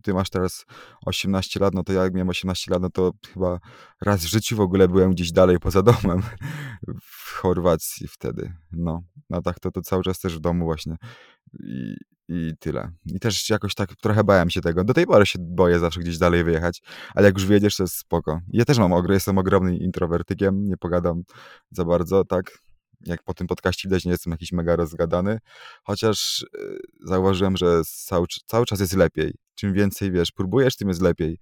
[0.03, 0.66] ty masz teraz
[1.05, 3.60] 18 lat, no to ja jak miałem 18 lat, no to chyba
[4.01, 6.22] raz w życiu w ogóle byłem gdzieś dalej poza domem
[7.01, 9.03] w Chorwacji wtedy, no.
[9.30, 10.95] No tak, to, to cały czas też w domu właśnie
[11.60, 11.95] i,
[12.30, 12.91] i tyle.
[13.05, 14.84] I też jakoś tak trochę bałem się tego.
[14.84, 16.82] Do tej pory się boję zawsze gdzieś dalej wyjechać,
[17.16, 18.39] ale jak już wyjedziesz, to jest spoko.
[18.47, 21.24] Ja też mam, jestem ogromnym introwertykiem, nie pogadam
[21.72, 22.57] za bardzo, tak.
[23.05, 25.39] jak po tym podcaście widać, nie jestem jakiś mega rozgadany,
[25.84, 29.34] chociaż y, zauważyłem, że cały, cały czas jest lepiej.
[29.60, 31.38] Czym więcej, wiesz, próbujesz, tym jest lepiej.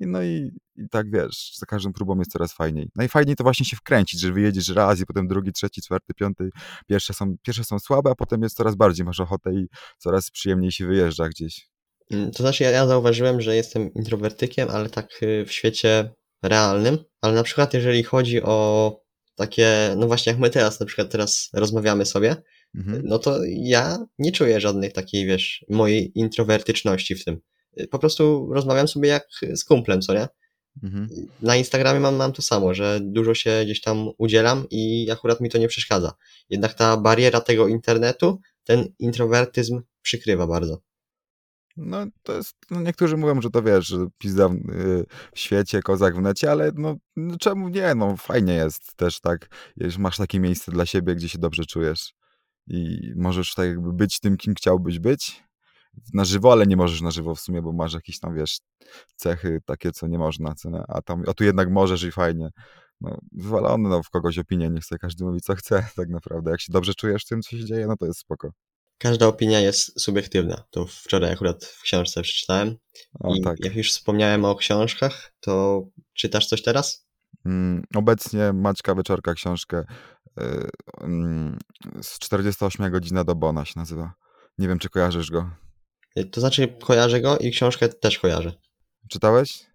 [0.00, 2.90] I no i, i tak wiesz, za każdą próbą jest coraz fajniej.
[2.96, 6.50] Najfajniej to właśnie się wkręcić, że wyjedziesz raz i potem drugi, trzeci, czwarty, piąty.
[6.88, 9.66] Pierwsze są, pierwsze są słabe, a potem jest coraz bardziej masz ochotę i
[9.98, 11.68] coraz przyjemniej się wyjeżdża gdzieś.
[12.10, 16.10] Mm, to znaczy, ja, ja zauważyłem, że jestem introwertykiem, ale tak y, w świecie
[16.42, 16.98] realnym.
[17.20, 19.00] Ale na przykład, jeżeli chodzi o
[19.36, 22.36] takie, no właśnie jak my teraz, na przykład teraz rozmawiamy sobie,
[22.74, 23.02] Mhm.
[23.04, 27.40] no to ja nie czuję żadnej takiej, wiesz, mojej introwertyczności w tym.
[27.90, 30.28] Po prostu rozmawiam sobie jak z kumplem, co nie?
[30.82, 31.08] Mhm.
[31.42, 35.50] Na Instagramie mam, mam to samo, że dużo się gdzieś tam udzielam i akurat mi
[35.50, 36.12] to nie przeszkadza.
[36.50, 40.80] Jednak ta bariera tego internetu, ten introwertyzm przykrywa bardzo.
[41.76, 45.82] No to jest, no niektórzy mówią, że to wiesz, że pizda w, y, w świecie,
[45.82, 50.16] kozak w necie, ale no, no czemu nie, no fajnie jest też tak, jeśli masz
[50.16, 52.14] takie miejsce dla siebie, gdzie się dobrze czujesz
[52.66, 55.42] i możesz tak jakby być tym, kim chciałbyś być
[56.14, 58.58] na żywo, ale nie możesz na żywo w sumie, bo masz jakieś tam, wiesz,
[59.16, 60.82] cechy takie, co nie można, co nie?
[60.88, 62.50] A, tam, a tu jednak możesz i fajnie.
[63.00, 66.50] No, wywalony no, w kogoś opinię, niech sobie każdy mówi, co chce, tak naprawdę.
[66.50, 68.52] Jak się dobrze czujesz w tym, co się dzieje, no to jest spoko.
[68.98, 70.64] Każda opinia jest subiektywna.
[70.70, 72.76] To wczoraj akurat w książce przeczytałem.
[73.20, 73.64] O, I tak.
[73.64, 75.82] jak już wspomniałem o książkach, to
[76.14, 77.06] czytasz coś teraz?
[77.46, 79.84] Mm, obecnie Maćka Wieczorka książkę
[80.40, 80.68] y,
[81.00, 81.58] mm,
[82.02, 84.14] z 48 godzina do Bona się nazywa.
[84.58, 85.50] Nie wiem, czy kojarzysz go.
[86.18, 88.52] Y, To znaczy, kojarzę go i książkę też kojarzę.
[89.08, 89.66] Czytałeś?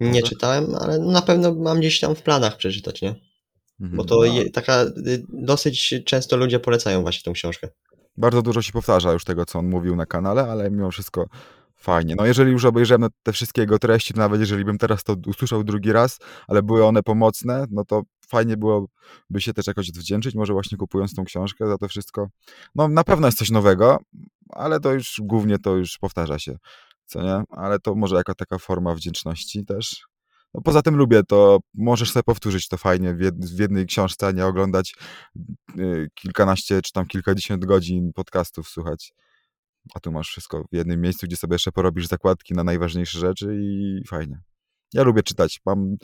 [0.00, 0.22] Nie Może?
[0.22, 3.08] czytałem, ale na pewno mam gdzieś tam w planach przeczytać, nie?
[3.80, 3.96] Mhm.
[3.96, 7.68] Bo to No, je, taka, y, dosyć często ludzie polecają właśnie tą książkę.
[8.16, 11.28] Bardzo dużo się powtarza już tego, co on mówił na kanale, ale mimo wszystko
[11.76, 12.14] fajnie.
[12.18, 15.64] No jeżeli już obejrzymy te wszystkie jego treści, to nawet jeżeli bym teraz to usłyszał
[15.64, 16.18] drugi raz,
[16.48, 18.88] ale były one pomocne, no to fajnie byłoby
[19.38, 22.28] się też jakoś odwdzięczyć, może właśnie kupując tą książkę za to wszystko.
[22.74, 23.98] No na pewno jest coś nowego,
[24.50, 26.56] ale to już głównie to już powtarza się,
[27.06, 27.42] co nie?
[27.50, 30.06] Ale to może jaka taka forma wdzięczności też.
[30.54, 34.26] No poza tym lubię to, możesz sobie powtórzyć to fajnie w, jed, w jednej książce,
[34.26, 34.94] a nie oglądać
[35.78, 39.12] y, kilkanaście czy tam kilkadziesiąt godzin podcastów słuchać.
[39.94, 43.58] A tu masz wszystko w jednym miejscu, gdzie sobie jeszcze porobisz zakładki na najważniejsze rzeczy
[43.60, 44.40] i fajnie.
[44.94, 45.60] Ja lubię czytać.
[45.66, 45.96] Mam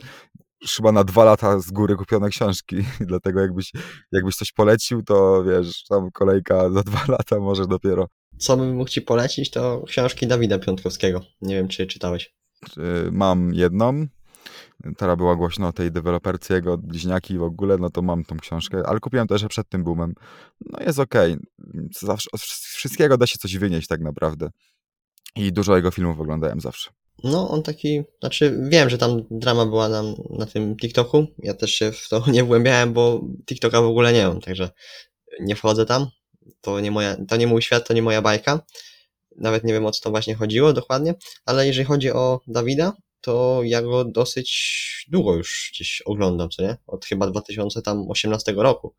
[0.75, 3.71] chyba na dwa lata z góry kupione książki, dlatego jakbyś,
[4.11, 8.07] jakbyś coś polecił, to wiesz, tam kolejka za dwa lata może dopiero.
[8.37, 11.21] Co bym mógł ci polecić, to książki Dawida Piątkowskiego.
[11.41, 12.35] Nie wiem, czy czytałeś.
[13.11, 14.07] Mam jedną,
[14.97, 18.83] teraz była głośno o tej deweloperce jego bliźniaki w ogóle, no to mam tą książkę,
[18.85, 20.13] ale kupiłem też przed tym boomem.
[20.61, 21.37] No jest okej.
[21.99, 24.49] Zawsze, z wszystkiego da się coś wynieść tak naprawdę.
[25.35, 26.89] I dużo jego filmów oglądałem zawsze.
[27.23, 31.27] No, on taki, znaczy wiem, że tam drama była na, na tym TikToku.
[31.39, 34.69] Ja też się w to nie wgłębiałem, bo TikToka w ogóle nie mam, także
[35.39, 36.07] nie wchodzę tam.
[36.61, 38.59] To nie moja, to nie mój świat, to nie moja bajka.
[39.37, 41.13] Nawet nie wiem o co to właśnie chodziło dokładnie,
[41.45, 46.77] ale jeżeli chodzi o Dawida, to ja go dosyć długo już gdzieś oglądam, co nie?
[46.87, 48.95] Od chyba 2018 roku.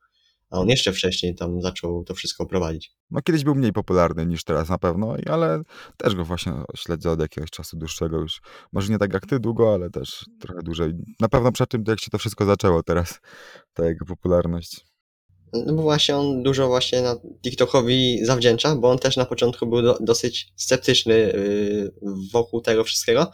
[0.50, 2.92] A on jeszcze wcześniej tam zaczął to wszystko prowadzić.
[3.10, 5.62] No kiedyś był mniej popularny niż teraz na pewno, ale
[5.96, 8.40] też go właśnie śledzę od jakiegoś czasu dłuższego już.
[8.72, 10.92] Może nie tak jak ty długo, ale też trochę dłużej.
[11.20, 13.20] Na pewno przed tym, jak się to wszystko zaczęło teraz,
[13.74, 14.95] ta jego popularność.
[15.52, 19.82] No bo właśnie on dużo właśnie na TikTokowi zawdzięcza, bo on też na początku był
[19.82, 21.92] do, dosyć sceptyczny yy,
[22.32, 23.30] wokół tego wszystkiego,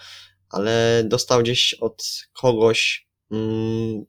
[0.51, 4.05] ale dostał gdzieś od kogoś mm,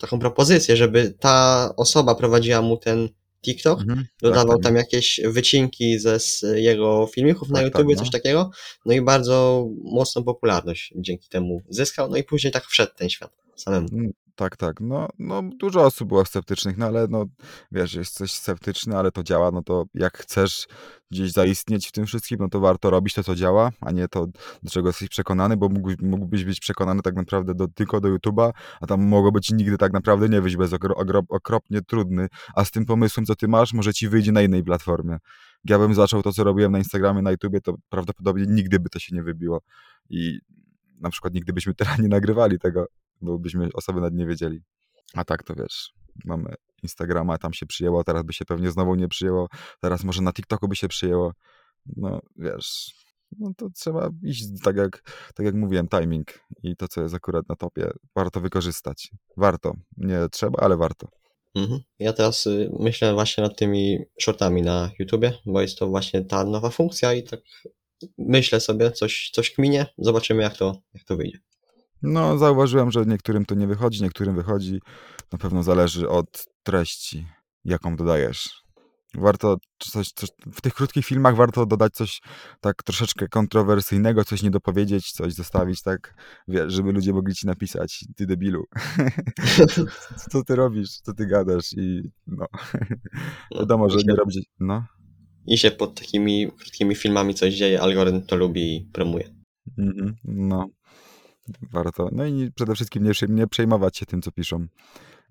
[0.00, 3.08] taką propozycję, żeby ta osoba prowadziła mu ten
[3.42, 7.98] TikTok, Mhm, dodawał tak, tam jakieś wycinki ze z jego filmików na Tak, YouTubie, tak,
[7.98, 8.18] coś no.
[8.18, 8.50] takiego,
[8.86, 13.30] no i bardzo mocną popularność dzięki temu zyskał, no i później tak wszedł ten świat
[13.56, 13.88] samemu.
[14.38, 14.80] Tak, tak.
[14.80, 17.26] No, no dużo osób było sceptycznych, no ale no
[17.72, 20.66] wiesz, jesteś sceptyczny, ale to działa, no to jak chcesz
[21.10, 24.26] gdzieś zaistnieć w tym wszystkim, no to warto robić to, co działa, a nie to,
[24.62, 28.52] do czego jesteś przekonany, bo mógłbyś, mógłbyś być przekonany tak naprawdę do, tylko do YouTube'a,
[28.80, 32.64] a tam mogłoby ci nigdy tak naprawdę nie wyjść, jest okro, okro, okropnie trudny, a
[32.64, 35.18] z tym pomysłem, co ty masz, może ci wyjdzie na innej platformie.
[35.64, 38.98] Ja bym zaczął to, co robiłem na Instagramie, na YouTubie, to prawdopodobnie nigdy by to
[38.98, 39.60] się nie wybiło
[40.10, 40.38] i
[41.00, 42.86] na przykład nigdy byśmy teraz nie nagrywali tego,
[43.20, 44.60] bo byśmy osoby nad nie wiedzieli.
[45.14, 45.92] A tak to wiesz,
[46.24, 49.48] mamy Instagrama, tam się przyjęło, teraz by się pewnie znowu nie przyjęło,
[49.80, 51.32] teraz może na TikToku by się przyjęło.
[51.96, 52.94] No wiesz,
[53.38, 55.02] no to trzeba iść tak jak,
[55.34, 59.10] tak jak mówiłem, timing i to, co jest akurat na topie, warto wykorzystać.
[59.36, 59.74] Warto.
[59.96, 61.08] Nie trzeba, ale warto.
[61.54, 61.80] Mhm.
[61.98, 66.44] Ja teraz y, myślę właśnie nad tymi shortami na YouTubie, bo jest to właśnie ta
[66.44, 67.40] nowa funkcja i tak
[68.18, 71.38] myślę sobie, coś, coś kminie, zobaczymy jak to, jak to wyjdzie.
[72.02, 74.80] No, zauważyłem, że niektórym to nie wychodzi, niektórym wychodzi.
[75.32, 77.26] Na pewno zależy od treści.
[77.64, 78.62] jaką dodajesz.
[79.14, 82.20] Warto coś, coś, w tych krótkich filmach warto dodać coś
[82.60, 86.14] tak troszeczkę kontrowersyjnego, coś nie dopowiedzieć, coś zostawić tak,
[86.66, 88.64] żeby ludzie mogli ci napisać, ty debilu,
[90.30, 92.46] co ty robisz, co ty gadasz i no,
[93.50, 94.86] No, wiadomo, że nie robić, no.
[95.46, 99.28] I się pod takimi krótkimi filmami coś dzieje, algorytm to lubi i promuje.
[99.78, 100.68] Mhm, no,
[101.72, 102.08] warto.
[102.12, 104.66] No i przede wszystkim nie, nie przejmować się tym, co piszą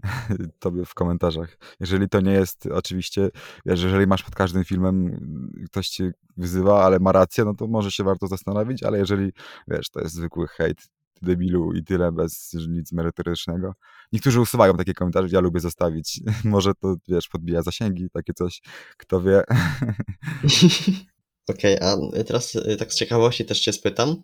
[0.60, 1.58] tobie w komentarzach.
[1.80, 3.30] Jeżeli to nie jest, oczywiście,
[3.66, 5.20] jeżeli masz pod każdym filmem,
[5.66, 9.32] ktoś cię wyzywa, ale ma rację, no to może się warto zastanowić, ale jeżeli,
[9.68, 10.88] wiesz, to jest zwykły hejt,
[11.22, 13.74] debilu i tyle, bez nic merytorycznego.
[14.12, 16.22] Niektórzy usuwają takie komentarze, ja lubię zostawić.
[16.44, 18.62] może to, wiesz, podbija zasięgi, takie coś,
[18.98, 19.44] kto wie.
[21.48, 24.24] Okej, a teraz y, tak z ciekawości też cię spytam,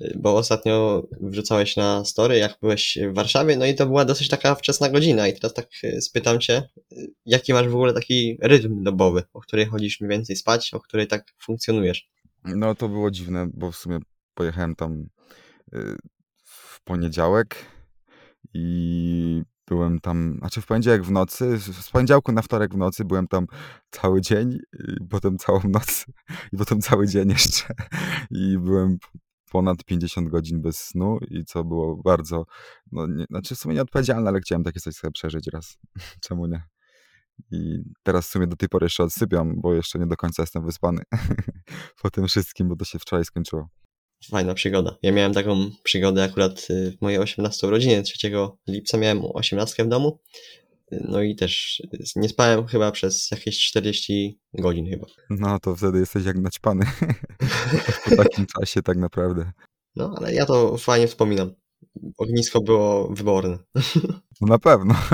[0.00, 4.28] y, bo ostatnio wrzucałeś na story, jak byłeś w Warszawie, no i to była dosyć
[4.28, 6.68] taka wczesna godzina i teraz tak y, spytam cię,
[7.26, 11.06] jaki masz w ogóle taki rytm dobowy, o której chodzisz mniej więcej spać, o której
[11.06, 12.08] tak funkcjonujesz?
[12.44, 13.98] No to było dziwne, bo w sumie
[14.34, 15.08] pojechałem tam
[16.44, 17.56] w poniedziałek
[18.54, 23.28] i byłem tam, znaczy w poniedziałek w nocy, z poniedziałku na wtorek w nocy byłem
[23.28, 23.46] tam
[23.90, 24.58] cały dzień,
[25.10, 26.06] potem całą noc
[26.52, 27.74] i potem cały dzień jeszcze
[28.30, 28.98] i byłem
[29.50, 32.44] ponad 50 godzin bez snu i co było bardzo,
[32.92, 35.78] no nie, znaczy w sumie nieodpowiedzialne, ale chciałem takie coś sobie przeżyć raz,
[36.26, 36.62] czemu nie?
[37.50, 40.64] I teraz w sumie do tej pory jeszcze odsypiam, bo jeszcze nie do końca jestem
[40.64, 41.02] wyspany
[42.02, 43.68] po tym wszystkim, bo to się wczoraj skończyło.
[44.24, 44.96] Fajna przygoda.
[45.02, 48.30] Ja miałem taką przygodę akurat y, w mojej 18 urodziny, 3
[48.68, 50.18] lipca miałem 18 w domu,
[50.90, 55.06] no i też y, nie spałem chyba przez jakieś 40 godzin chyba.
[55.30, 56.86] No to wtedy jesteś jak naćpany
[58.04, 59.52] po takim czasie tak naprawdę.
[59.96, 61.54] No, ale ja to fajnie wspominam.
[62.18, 63.58] Ognisko było wyborne.
[64.40, 64.94] No na pewno.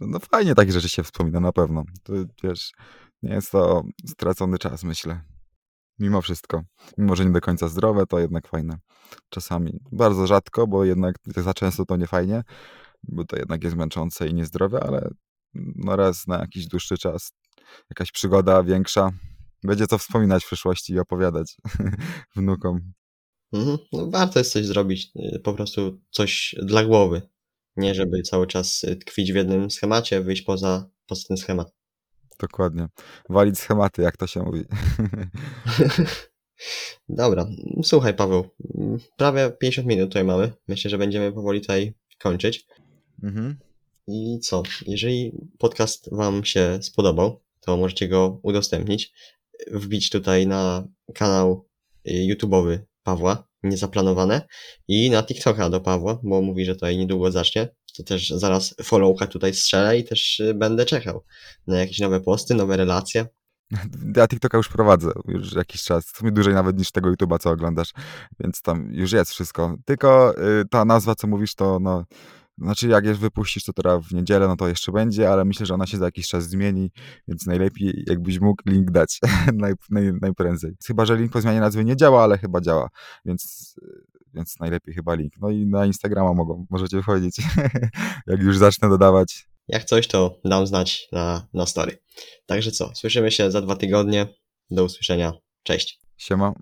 [0.00, 1.84] No fajnie takie rzeczy się wspomina, na pewno.
[2.02, 2.12] To
[2.44, 2.72] wiesz,
[3.22, 5.20] nie jest to stracony czas, myślę.
[6.00, 6.62] Mimo wszystko.
[6.98, 8.78] Mimo, że nie do końca zdrowe, to jednak fajne.
[9.28, 9.78] Czasami.
[9.92, 12.42] Bardzo rzadko, bo jednak za często to nie fajnie,
[13.02, 15.10] bo to jednak jest męczące i niezdrowe, ale
[15.54, 17.32] no raz na jakiś dłuższy czas
[17.90, 19.10] jakaś przygoda większa.
[19.64, 21.56] Będzie co wspominać w przyszłości i opowiadać
[22.36, 22.92] wnukom.
[23.52, 23.78] Mhm.
[23.92, 27.22] No, warto jest coś zrobić, y, po prostu coś dla głowy.
[27.76, 31.79] Nie żeby cały czas y, tkwić w jednym schemacie, wyjść poza, poza ten schemat.
[32.40, 32.88] Dokładnie.
[33.28, 34.64] Walić schematy, jak to się mówi.
[37.08, 37.46] Dobra,
[37.82, 38.44] słuchaj Paweł,
[39.16, 40.52] prawie 50 minut tutaj mamy.
[40.68, 42.66] Myślę, że będziemy powoli tutaj kończyć.
[43.22, 43.58] mhm.
[44.06, 44.62] I co?
[44.86, 49.12] Jeżeli podcast Wam się spodobał, to możecie go udostępnić,
[49.70, 51.68] wbić tutaj na kanał
[52.08, 54.48] y, YouTube'owy Pawła, niezaplanowane,
[54.88, 57.68] i na TikToka do Pawła, bo mówi, że tutaj niedługo zacznie.
[57.96, 61.24] To też zaraz followka tutaj strzelę i też y, będę czekał
[61.66, 63.26] na jakieś nowe posty, nowe relacje.
[64.16, 67.50] Ja TikToka już prowadzę już jakiś czas, w sumie dłużej nawet niż tego YouTube'a, co
[67.50, 67.92] oglądasz,
[68.40, 69.76] więc tam już jest wszystko.
[69.84, 72.04] Tylko y, ta nazwa, co mówisz, to no,
[72.60, 75.74] znaczy jak je wypuścisz to teraz w niedzielę, no to jeszcze będzie, ale myślę, że
[75.74, 76.90] ona się za jakiś czas zmieni,
[77.28, 79.20] więc najlepiej jakbyś mógł link dać
[79.54, 80.76] naj, naj, najprędzej.
[80.86, 82.88] Chyba, że link po zmianie nazwy nie działa, ale chyba działa,
[83.24, 83.74] więc,
[84.34, 85.32] więc najlepiej chyba link.
[85.40, 87.36] No i na Instagrama mogą, możecie wchodzić,
[88.26, 89.48] jak już zacznę dodawać.
[89.68, 91.98] Jak coś, to dam znać na, na story.
[92.46, 94.26] Także co, słyszymy się za dwa tygodnie.
[94.70, 95.32] Do usłyszenia.
[95.62, 96.00] Cześć.
[96.16, 96.52] Siema.